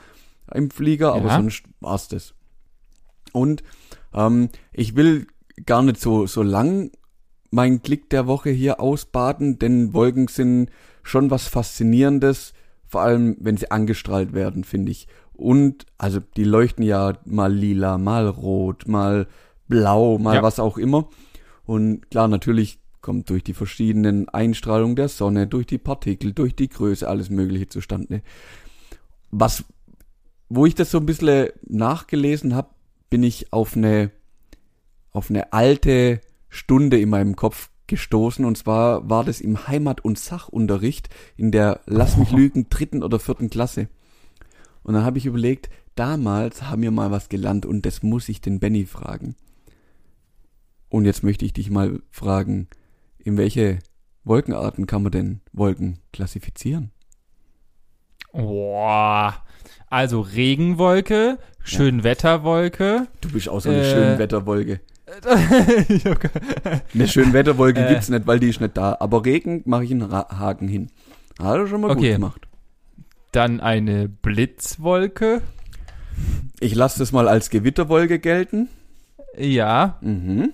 [0.54, 1.36] im Flieger, aber Ja.
[1.38, 2.34] sonst war's das.
[3.34, 3.64] Und
[4.14, 5.28] ähm, ich will
[5.66, 6.92] gar nicht so, so lang
[7.52, 10.70] meinen Klick der Woche hier ausbaden, denn Wolken sind
[11.04, 12.54] schon was Faszinierendes,
[12.86, 15.08] vor allem wenn sie angestrahlt werden, finde ich.
[15.34, 19.28] Und, also die leuchten ja mal lila, mal rot, mal
[19.68, 20.44] blau, mal Ja.
[20.44, 21.08] was auch immer.
[21.66, 26.68] Und klar, natürlich kommt durch die verschiedenen Einstrahlungen der Sonne, durch die Partikel, durch die
[26.68, 28.22] Größe, alles Mögliche zustande.
[29.32, 29.64] Was,
[30.50, 32.68] wo ich das so ein bisschen nachgelesen habe,
[33.10, 34.12] bin ich auf eine,
[35.14, 38.44] auf eine alte Stunde in meinem Kopf gestoßen.
[38.44, 43.20] Und zwar war das im Heimat- und Sachunterricht in der, lass mich lügen, dritten oder
[43.20, 43.88] vierten Klasse.
[44.84, 48.42] Und dann habe ich überlegt, damals haben wir mal was gelernt und das muss ich
[48.42, 49.38] den Benny fragen.
[50.90, 52.68] Und jetzt möchte ich dich mal fragen,
[53.28, 53.80] in welche
[54.24, 56.92] Wolkenarten kann man denn Wolken klassifizieren?
[58.32, 59.36] Boah.
[59.90, 63.08] Also Regenwolke, Schönwetterwolke.
[63.22, 63.92] Du bist auch so eine Äh.
[63.92, 64.80] Schönwetterwolke.
[66.94, 67.90] Eine Schönwetterwolke Äh.
[67.90, 68.98] gibt's nicht, weil die ist nicht da.
[69.00, 70.90] Aber Regen mache ich einen Ra Haken hin.
[71.40, 72.12] Hat er schon mal Okay.
[72.12, 72.48] gut gemacht.
[73.32, 75.42] Dann eine Blitzwolke.
[76.60, 78.68] Ich lasse das mal als Gewitterwolke gelten.
[79.38, 79.98] Ja.
[80.02, 80.52] Mhm.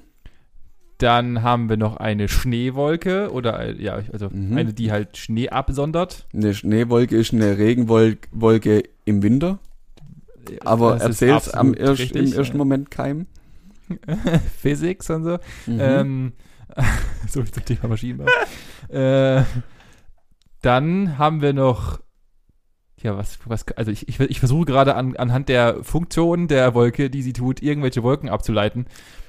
[1.04, 4.58] Dann haben wir noch eine Schneewolke oder äh, ja, also Mhm.
[4.58, 6.26] eine, die halt Schnee absondert.
[6.34, 9.60] Eine Schneewolke ist eine Regenwolke im Winter.
[10.64, 12.32] Aber Das ist erzähl's am erst, richtig.
[12.34, 13.28] im ersten Moment keinem.
[14.62, 15.38] Physics und so.
[15.66, 15.78] Mhm.
[15.80, 16.34] Ähm,
[17.28, 18.26] so viel zum Thema Maschinenbau.
[18.89, 19.43] äh,
[20.62, 21.99] dann haben wir noch,
[23.01, 27.10] ja, was, was, also ich, ich, ich versuche gerade an, anhand der Funktion der Wolke,
[27.10, 28.86] die sie tut, irgendwelche Wolken abzuleiten.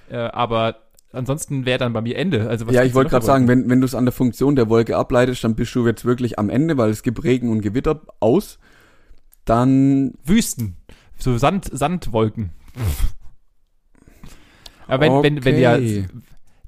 [0.08, 0.76] Äh, aber
[1.14, 2.48] ansonsten wäre dann bei mir Ende.
[2.48, 4.68] Also was ja, ich wollte gerade sagen, wenn, wenn du es an der Funktion der
[4.68, 8.02] Wolke ableitest, dann bist du jetzt wirklich am Ende, weil es gibt Regen und Gewitter
[8.20, 8.58] aus.
[9.44, 10.76] Dann, Wüsten.
[11.18, 12.50] So Sand, Sandwolken.
[14.86, 15.80] Aber wenn, wenn, wenn, Okay.
[15.80, 16.06] die,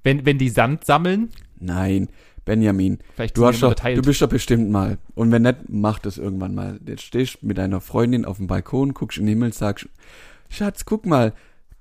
[0.02, 2.08] wenn, wenn die Sand sammeln, nein,
[2.44, 4.98] Benjamin, vielleicht du hast doch, du bist doch bestimmt mal.
[5.14, 6.78] Und wenn nicht, mach das irgendwann mal.
[6.86, 9.88] Jetzt stehst mit deiner Freundin auf dem Balkon, guckst in den Himmel, sagst,
[10.48, 11.32] Schatz, guck mal,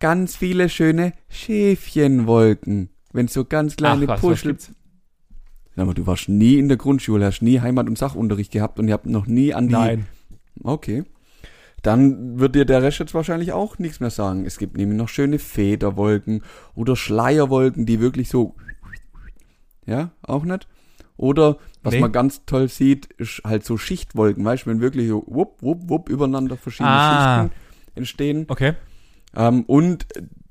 [0.06, 2.90] ganz viele schöne Schäfchenwolken.
[3.12, 4.56] Wenn so ganz kleine Ach, was, was Puschel?
[5.76, 8.88] Sag mal, du warst nie in der Grundschule, hast nie Heimat- und Sachunterricht gehabt und
[8.88, 9.74] ihr habt noch nie an die.
[9.74, 10.06] Nein.
[10.64, 11.06] Okay.
[11.82, 14.46] Dann wird dir der Rest jetzt wahrscheinlich auch nichts mehr sagen.
[14.46, 16.44] Es gibt nämlich noch schöne Federwolken
[16.76, 18.54] oder Schleierwolken, die wirklich so.
[19.88, 20.68] Ja, auch nicht.
[21.18, 22.00] Oder, was Nee.
[22.02, 25.90] man ganz toll sieht, ist halt so Schichtwolken, weißt du, wenn wirklich so wupp, wupp,
[25.90, 27.42] wupp übereinander verschiedene Ah.
[27.44, 27.56] Schichten
[27.96, 28.46] entstehen.
[28.50, 28.74] Okay.
[29.36, 30.06] Ähm, und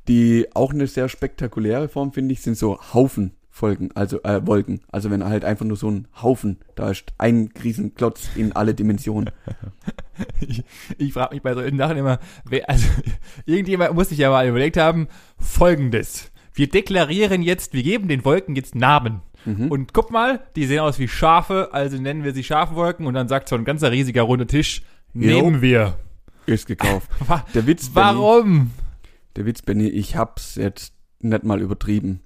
[0.08, 4.82] die auch eine sehr spektakuläre Form, finde ich, sind so Haufenfolgen, also äh, Wolken.
[4.92, 9.30] Also wenn halt einfach nur so ein Haufen da ist, ein Riesenklotz in alle Dimensionen.
[10.40, 10.62] Ich,
[10.96, 12.86] ich frage mich bei solchen Sachen immer, wer, also
[13.46, 15.08] irgendjemand muss sich ja mal überlegt haben,
[15.38, 16.30] folgendes.
[16.52, 19.22] Wir deklarieren jetzt, wir geben den Wolken jetzt Namen.
[19.44, 19.72] Mhm.
[19.72, 23.26] Und guck mal, die sehen aus wie Schafe, also nennen wir sie Schafwolken und dann
[23.26, 24.82] sagt so ein ganzer riesiger runder Tisch,
[25.12, 25.98] nehmen wir.
[26.46, 27.10] Ist gekauft.
[27.54, 28.70] Der Witz, Benny, warum?
[29.36, 32.20] der Witz, Benny, ich hab's jetzt nicht mal übertrieben.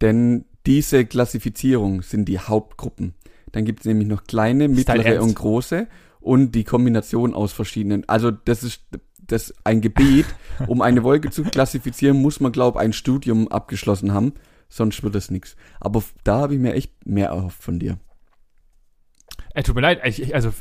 [0.00, 3.14] Denn diese Klassifizierung sind die Hauptgruppen.
[3.52, 5.88] Dann gibt's nämlich noch kleine, mittlere und große
[6.20, 8.08] und die Kombination aus verschiedenen.
[8.08, 8.82] Also das ist
[9.26, 10.26] das ein Gebiet,
[10.66, 14.32] um eine Wolke zu klassifizieren, muss man glaube ein Studium abgeschlossen haben,
[14.68, 15.56] sonst wird es nix.
[15.80, 17.98] Aber da habe ich mir echt mehr erhofft von dir.
[19.54, 20.52] Äh, tut mir leid, ich, ich- also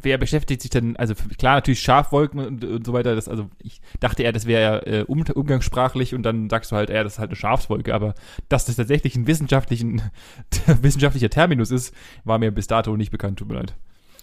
[0.00, 3.80] wer beschäftigt sich denn, also klar natürlich Schafwolken und, und so weiter, das, also ich
[4.00, 7.14] dachte eher, das wäre ja äh, um, umgangssprachlich und dann sagst du halt eher, das
[7.14, 8.14] ist halt eine Schafswolke, aber
[8.48, 10.02] dass das tatsächlich ein wissenschaftlichen,
[10.82, 13.74] wissenschaftlicher Terminus ist, war mir bis dato nicht bekannt, tut mir leid.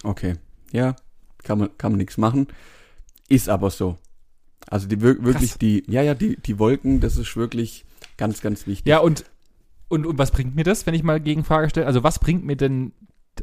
[0.04, 0.36] Okay.
[0.72, 0.96] Ja,
[1.44, 2.48] kann man, kann man nichts machen.
[3.28, 3.98] Ist aber so.
[4.68, 5.60] Also die wir- wirklich Krass.
[5.60, 7.86] die, ja, ja, die, die Wolken, das ist wirklich
[8.18, 8.88] ganz, ganz wichtig.
[8.88, 9.26] Ja, und,
[9.88, 11.88] und, und was bringt mir das, wenn ich mal Gegenfrage stelle?
[11.88, 12.92] Also was bringt mir denn,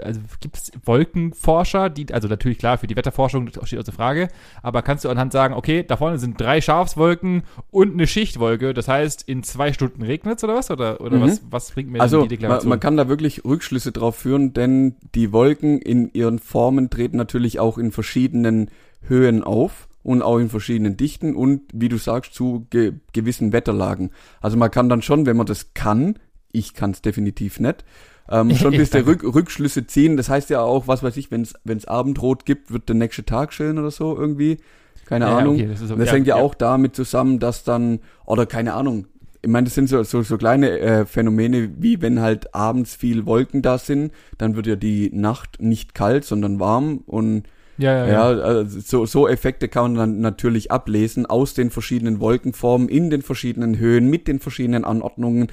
[0.02, 4.28] also gibt es Wolkenforscher, die, also natürlich klar, für die Wetterforschung das steht außer Frage,
[4.62, 8.88] aber kannst du anhand sagen, okay, da vorne sind drei Schafswolken und eine Schichtwolke, das
[8.88, 10.70] heißt, in zwei Stunden regnet es oder was?
[10.70, 11.22] Oder, oder Mhm.
[11.22, 12.68] was, was bringt mir Also die man, Deklaration?
[12.68, 17.58] man kann da wirklich Rückschlüsse drauf führen, denn die Wolken in ihren Formen treten natürlich
[17.60, 18.70] auch in verschiedenen
[19.02, 24.10] Höhen auf und auch in verschiedenen Dichten und wie du sagst zu ge gewissen Wetterlagen.
[24.40, 26.18] Also man kann dann schon, wenn man das kann,
[26.52, 27.84] ich kann es definitiv nicht,
[28.30, 30.16] ähm, schon ein bisschen Rück Rückschlüsse ziehen.
[30.16, 33.52] Das heißt ja auch, was weiß ich, wenn es Abendrot gibt, wird der nächste Tag
[33.52, 34.58] schön oder so irgendwie.
[35.06, 35.54] Keine Ja, Ahnung.
[35.54, 36.42] okay, das Und das ja, hängt ja, ja.
[36.42, 39.06] auch damit zusammen, dass dann, oder keine Ahnung,
[39.42, 43.26] ich meine, das sind so, so, so kleine äh, Phänomene, wie wenn halt abends viel
[43.26, 47.44] Wolken da sind, dann wird ja die Nacht nicht kalt, sondern warm und
[47.78, 48.22] ja, ja, ja, ja.
[48.22, 53.22] also so, so Effekte kann man dann natürlich ablesen aus den verschiedenen Wolkenformen, in den
[53.22, 55.48] verschiedenen Höhen, mit den verschiedenen Anordnungen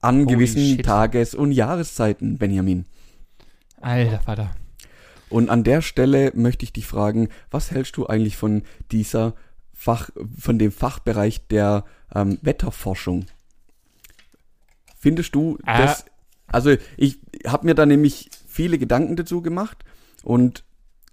[0.00, 0.84] an Holy gewissen shit.
[0.86, 2.84] Tages- und Jahreszeiten, Benjamin.
[3.80, 4.50] Alter Vater.
[5.30, 9.34] Und an der Stelle möchte ich dich fragen, was hältst du eigentlich von dieser
[9.74, 11.84] Fach, von dem Fachbereich der
[12.14, 13.26] ähm, Wetterforschung?
[14.98, 15.78] Findest du Ah.
[15.78, 16.04] das?
[16.46, 19.84] Also ich habe mir da nämlich viele Gedanken dazu gemacht
[20.22, 20.64] und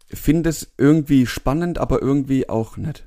[0.07, 3.05] finde es irgendwie spannend, aber irgendwie auch nicht.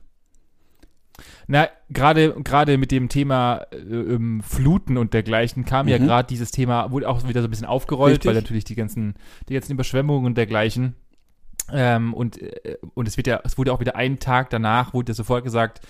[1.47, 6.05] Na, gerade gerade mit dem Thema äh, ähm, Fluten und dergleichen kam ja Mhm.
[6.07, 8.29] gerade dieses Thema, wurde auch wieder so ein bisschen aufgerollt, Richtig.
[8.29, 9.15] weil natürlich die ganzen,
[9.49, 10.95] die ganzen Überschwemmungen und dergleichen
[11.71, 15.11] Ähm, und, äh, und es wird ja, es wurde auch wieder einen Tag danach, wurde
[15.13, 15.81] ja sofort gesagt,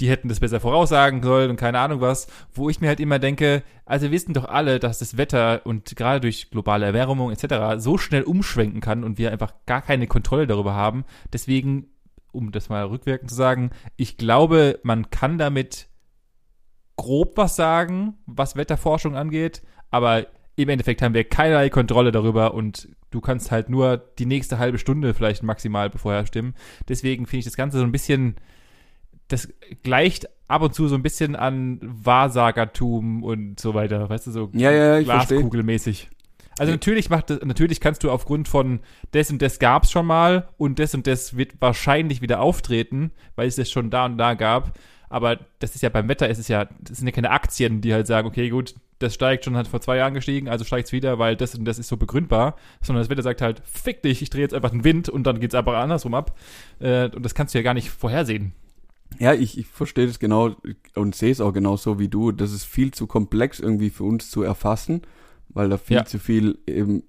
[0.00, 3.18] die hätten das besser voraussagen sollen und keine Ahnung was, wo ich mir halt immer
[3.18, 7.78] denke, also wir wissen doch alle, dass das Wetter und gerade durch globale Erwärmung etc.
[7.78, 11.04] so schnell umschwenken kann und wir einfach gar keine Kontrolle darüber haben.
[11.32, 11.86] Deswegen,
[12.32, 15.88] um das mal rückwirkend zu sagen, ich glaube, man kann damit
[16.96, 20.26] grob was sagen, was Wetterforschung angeht, aber
[20.56, 24.78] im Endeffekt haben wir keinerlei Kontrolle darüber und du kannst halt nur die nächste halbe
[24.78, 26.54] Stunde vielleicht maximal bevorher stimmen.
[26.88, 28.36] Deswegen finde ich das Ganze so ein bisschen,
[29.28, 29.48] das
[29.82, 34.50] gleicht ab und zu so ein bisschen an Wahrsagertum und so weiter, weißt du, so
[34.52, 36.10] Ja, ja, ich Glaskugelmäßig.
[36.58, 38.80] Also natürlich macht das, natürlich kannst du aufgrund von
[39.14, 43.48] des und des gab's schon mal und des und des wird wahrscheinlich wieder auftreten, weil
[43.48, 44.78] es das schon da und da gab.
[45.08, 47.92] Aber das ist ja beim Wetter, ist es ja, das sind ja keine Aktien, die
[47.92, 50.92] halt sagen, okay, gut, das steigt schon, hat vor zwei Jahren gestiegen, also steigt es
[50.92, 54.22] wieder, weil das und das ist so begründbar, sondern das Wetter sagt halt, fick dich,
[54.22, 56.38] ich drehe jetzt einfach den Wind und dann geht's aber andersrum ab.
[56.78, 58.52] Äh, und das kannst du ja gar nicht vorhersehen.
[59.18, 60.56] Ja, ich, ich verstehe das genau
[60.94, 62.32] und sehe es auch genau so wie du.
[62.32, 65.02] Das ist viel zu komplex irgendwie für uns zu erfassen,
[65.54, 66.04] weil da viel Ja.
[66.04, 67.04] zu viel eben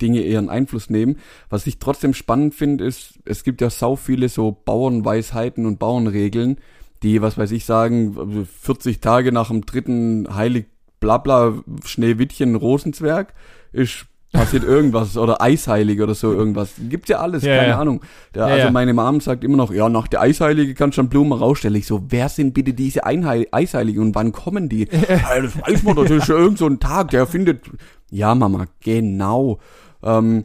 [0.00, 1.18] Dinge einen Einfluss nehmen.
[1.48, 6.56] Was ich trotzdem spannend finde, ist, es gibt ja sau viele so Bauernweisheiten und Bauernregeln,
[7.02, 10.66] die, was weiß ich, sagen, 40 Tage nach dem dritten Heilig
[11.00, 13.34] Blabla Schneewittchen Rosenzwerg
[13.72, 16.72] ist passiert irgendwas oder Eisheilige oder so irgendwas.
[16.88, 17.78] Gibt's ja alles, Ja, keine ja.
[17.80, 18.00] Ahnung.
[18.34, 18.70] Der, Ja, also ja.
[18.70, 21.76] meine Mom sagt immer noch, ja, nach der Eisheilige kannst du schon Blumen rausstellen.
[21.76, 24.88] Ich so, wer sind bitte diese Einheil Eisheiligen und wann kommen die?
[25.08, 27.62] ja, das weiß man, das ist schon irgend so ein Tag, der findet.
[28.10, 29.58] Ja, Mama, genau.
[30.02, 30.44] Ähm,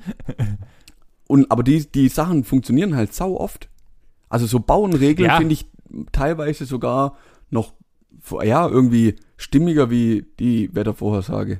[1.27, 3.69] und aber die, die Sachen funktionieren halt sau oft.
[4.29, 5.37] Also so Bauernregeln Ja.
[5.37, 5.65] finde ich
[6.11, 7.15] teilweise sogar
[7.49, 7.73] noch
[8.43, 11.59] ja, irgendwie stimmiger wie die Wettervorhersage.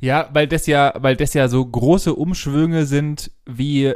[0.00, 3.94] Ja, weil das ja, weil das ja so große Umschwünge sind wie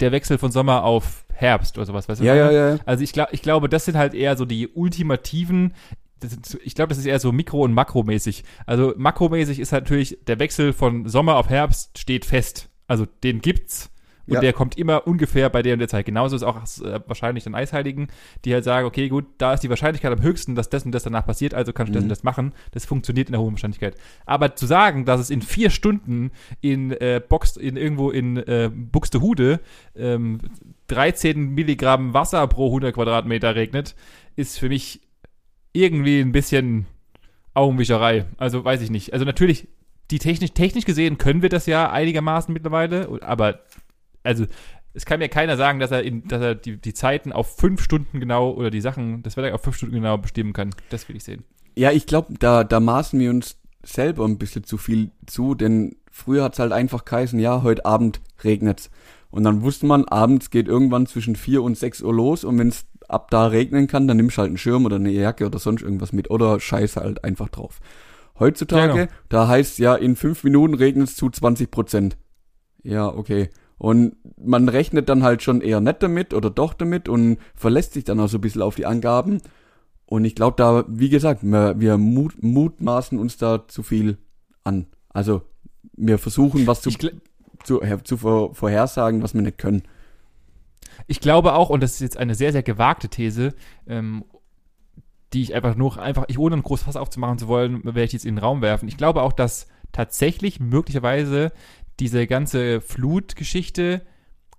[0.00, 2.24] der Wechsel von Sommer auf Herbst oder sowas, weißt du?
[2.24, 2.78] Ja, ja, ja.
[2.84, 5.74] Also ich glaube, ich glaube, das sind halt eher so die ultimativen.
[6.20, 8.44] Das ich glaube, das ist eher so mikro- und makromäßig.
[8.66, 12.68] Also makromäßig ist halt natürlich der Wechsel von Sommer auf Herbst steht fest.
[12.86, 13.90] Also den gibt's.
[14.26, 14.40] Und Ja.
[14.40, 16.06] der kommt immer ungefähr bei der und der Zeit.
[16.06, 18.08] Genauso ist auch äh, wahrscheinlich dann Eisheiligen,
[18.44, 21.02] die halt sagen, okay, gut, da ist die Wahrscheinlichkeit am höchsten, dass das und das
[21.02, 22.06] danach passiert, also kannst du das Mhm.
[22.06, 22.52] und das machen.
[22.70, 23.96] Das funktioniert in der hohen Wahrscheinlichkeit.
[24.24, 28.70] Aber zu sagen, dass es in vier Stunden in äh, Box, in irgendwo in äh,
[28.72, 29.60] Buxtehude
[29.96, 30.38] ähm,
[30.86, 33.94] 13 Milligramm Wasser pro 100 Quadratmeter regnet,
[34.36, 35.00] ist für mich
[35.72, 36.86] irgendwie ein bisschen
[37.54, 38.24] Augenwischerei.
[38.38, 39.12] Also weiß ich nicht.
[39.12, 39.68] Also natürlich,
[40.10, 43.60] die technisch, technisch gesehen können wir das ja einigermaßen mittlerweile, aber
[44.22, 44.46] also
[44.94, 47.82] es kann mir keiner sagen, dass er, in, dass er die, die Zeiten auf fünf
[47.82, 50.70] Stunden genau oder die Sachen, das Wetter auf fünf Stunden genau bestimmen kann.
[50.90, 51.44] Das will ich sehen.
[51.76, 55.96] Ja, ich glaube, da, da maßen wir uns selber ein bisschen zu viel zu, denn
[56.10, 58.90] früher hat's halt einfach geheißen, ja, heute Abend regnet's.
[59.30, 62.84] Und dann wusste man, abends geht irgendwann zwischen 4 und 6 Uhr los und wenn's
[63.08, 65.82] ab da regnen kann, dann nimmst du halt einen Schirm oder eine Jacke oder sonst
[65.82, 67.80] irgendwas mit oder scheiße halt einfach drauf.
[68.38, 69.12] Heutzutage, Ja, genau.
[69.30, 72.16] da heißt ja, in fünf Minuten regnet's zu 20 Prozent.
[72.82, 73.50] Ja, okay.
[73.82, 78.04] Und man rechnet dann halt schon eher nicht damit oder doch damit und verlässt sich
[78.04, 79.40] dann auch so ein bisschen auf die Angaben.
[80.06, 84.18] Und ich glaube da, wie gesagt, wir, wir mut, mutmaßen uns da zu viel
[84.62, 84.86] an.
[85.08, 85.42] Also
[85.94, 86.90] wir versuchen was zu,
[87.64, 89.82] zu, her- zu vor, vorhersagen, was wir nicht können.
[91.08, 93.52] ich glaube auch, und das ist jetzt eine sehr, sehr gewagte These,
[93.88, 94.24] ähm,
[95.32, 98.12] die ich einfach nur, einfach, ich ohne einen großen Fass aufzumachen zu wollen, werde ich
[98.12, 98.86] jetzt in den Raum werfen.
[98.86, 101.50] Ich glaube auch, dass tatsächlich möglicherweise
[102.02, 104.02] diese ganze Flutgeschichte,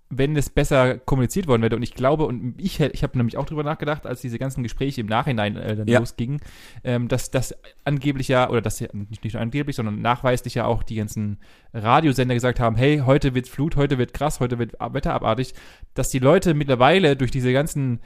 [0.10, 3.46] wenn es besser kommuniziert worden wäre, und ich glaube, und ich, ich habe nämlich auch
[3.46, 6.00] drüber nachgedacht, als diese ganzen Gespräche im Nachhinein äh, dann Ja.
[6.00, 6.40] losgingen,
[6.86, 8.94] ähm, dass das angeblich ja, oder dass nicht,
[9.34, 11.38] nur angeblich, sondern nachweislich ja auch die ganzen
[11.74, 15.54] Radiosender gesagt haben, hey, heute wird Flut, heute wird krass, heute wird Wetter abartig,
[15.96, 18.00] dass die Leute mittlerweile durch diese ganzen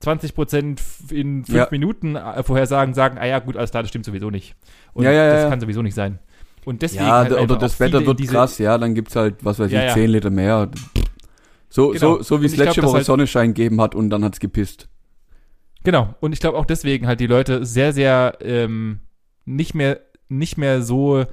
[0.00, 1.68] 20 Prozent in fünf Ja.
[1.70, 4.56] Minuten äh, Vorhersagen sagen, ah ja, gut, alles klar, das stimmt sowieso nicht.
[4.94, 6.18] Und Ja, ja, das kann sowieso nicht sein.
[6.64, 9.70] Und deswegen ja, halt oder das Wetter wird krass, ja, dann gibt's halt, was weiß
[9.70, 9.94] Ja, ich, ja.
[9.94, 10.70] 10 Liter mehr.
[11.68, 12.16] So, Genau.
[12.18, 14.40] so, so wie es glaub, letzte dass Woche halt- Sonnenschein gegeben hat und dann hat's
[14.40, 14.88] gepisst.
[15.82, 16.14] Genau.
[16.20, 19.00] Und ich glaube auch deswegen halt die Leute sehr, sehr ähm,
[19.44, 21.24] nicht mehr nicht mehr so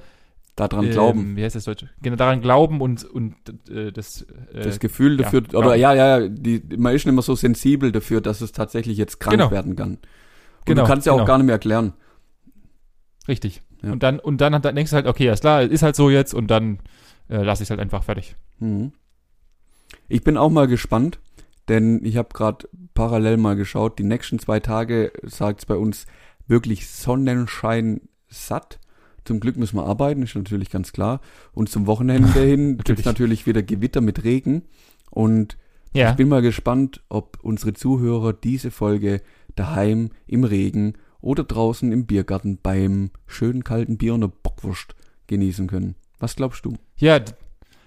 [0.54, 1.36] Daran ähm, glauben.
[1.36, 1.86] Wie heißt das Deutsch?
[2.02, 3.34] Genau, daran glauben und und
[3.70, 4.22] äh, das
[4.52, 5.66] äh, Das Gefühl ja, dafür, glauben.
[5.66, 9.18] oder ja, ja, die, man ist nicht mehr so sensibel dafür, dass es tatsächlich jetzt
[9.18, 9.50] krank Genau.
[9.50, 9.90] werden kann.
[9.92, 9.98] Und
[10.66, 11.26] Genau, du kannst ja auch genau.
[11.26, 11.94] gar nicht mehr erklären.
[13.28, 13.62] richtig.
[13.82, 13.92] Ja.
[13.92, 16.34] Und dann und dann, dann denkst du halt, okay, ist klar, ist halt so jetzt
[16.34, 16.78] und dann
[17.28, 18.36] äh, lasse ich es halt einfach fertig.
[18.58, 18.92] Mhm.
[20.08, 21.18] Ich bin auch mal gespannt,
[21.68, 26.06] denn ich habe gerade parallel mal geschaut, die nächsten zwei Tage sagt's bei uns
[26.46, 28.78] wirklich Sonnenschein satt.
[29.24, 31.20] Zum Glück müssen wir arbeiten, ist natürlich ganz klar.
[31.52, 33.04] Und zum Wochenende hin gibt's Natürlich.
[33.06, 34.62] natürlich wieder Gewitter mit Regen.
[35.10, 35.56] Und
[35.92, 36.10] Ja.
[36.10, 39.22] ich bin mal gespannt, ob unsere Zuhörer diese Folge
[39.54, 44.94] daheim im Regen oder draußen im Biergarten beim schönen kalten Bier und einer Bockwurst
[45.28, 45.94] genießen können.
[46.18, 46.76] Was glaubst du?
[46.96, 47.20] Ja,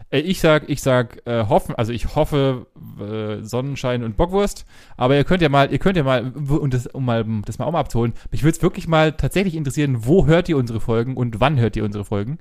[0.09, 2.67] äh, ich sag, ich sag, äh, hoffen, also ich hoffe
[2.99, 4.65] äh, Sonnenschein und Bockwurst,
[4.97, 7.65] aber ihr könnt ja mal, ihr könnt ja mal, und das, um mal das mal
[7.65, 11.15] auch mal abzuholen, mich würde es wirklich mal tatsächlich interessieren, wo hört ihr unsere Folgen
[11.17, 12.39] und wann hört ihr unsere Folgen?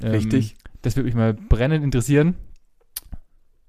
[0.00, 0.56] Ähm, Richtig?
[0.82, 2.34] Das würde mich mal brennend interessieren.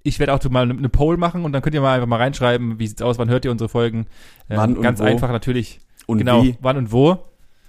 [0.05, 2.17] Ich werde auch mal eine, eine Poll machen und dann könnt ihr mal einfach mal
[2.17, 4.07] reinschreiben, wie sieht's aus, wann hört ihr unsere Folgen?
[4.49, 5.03] Ähm, Wann und ganz wo?
[5.03, 5.79] einfach natürlich.
[6.07, 6.57] Und genau, wie?
[6.61, 7.19] wann und wo.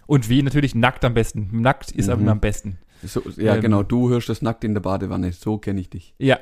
[0.07, 1.49] Und wie, natürlich nackt am besten.
[1.53, 2.28] Nackt ist Mhm.
[2.28, 2.78] am besten.
[3.03, 3.82] So, ja, Ähm, genau.
[3.82, 5.32] Du hörst das nackt in der Badewanne.
[5.32, 6.14] So kenne ich dich.
[6.18, 6.39] Ja.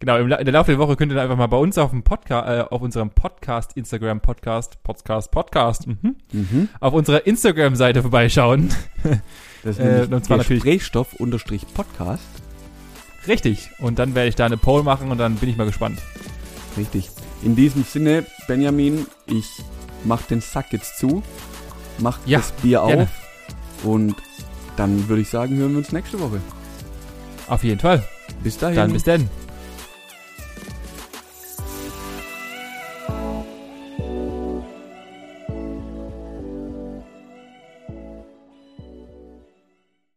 [0.00, 1.90] Genau, im, in der Laufe der Woche könnt ihr dann einfach mal bei uns auf
[1.90, 6.68] dem Podcast, äh, auf unserem Podcast, Instagram Podcast, Podcast, Podcast, mhm, Mhm.
[6.78, 8.68] auf unserer Instagram-Seite vorbeischauen.
[9.64, 12.22] Das ist Äh, und zwar natürlich- Gesprächsstoff unterstrich Podcast.
[13.26, 13.70] Richtig.
[13.80, 16.00] Und dann werde ich da eine Poll machen und dann bin ich mal gespannt.
[16.76, 17.10] Richtig.
[17.42, 19.46] In diesem Sinne, Benjamin, ich
[20.04, 21.22] mach den Sack jetzt zu,
[21.98, 23.02] mach Ja, das Bier gerne.
[23.04, 24.14] auf und
[24.76, 26.40] dann würde ich sagen, hören wir uns nächste Woche.
[27.48, 28.06] Auf jeden Fall.
[28.42, 28.76] Bis dahin.
[28.76, 29.28] Dann bis dann.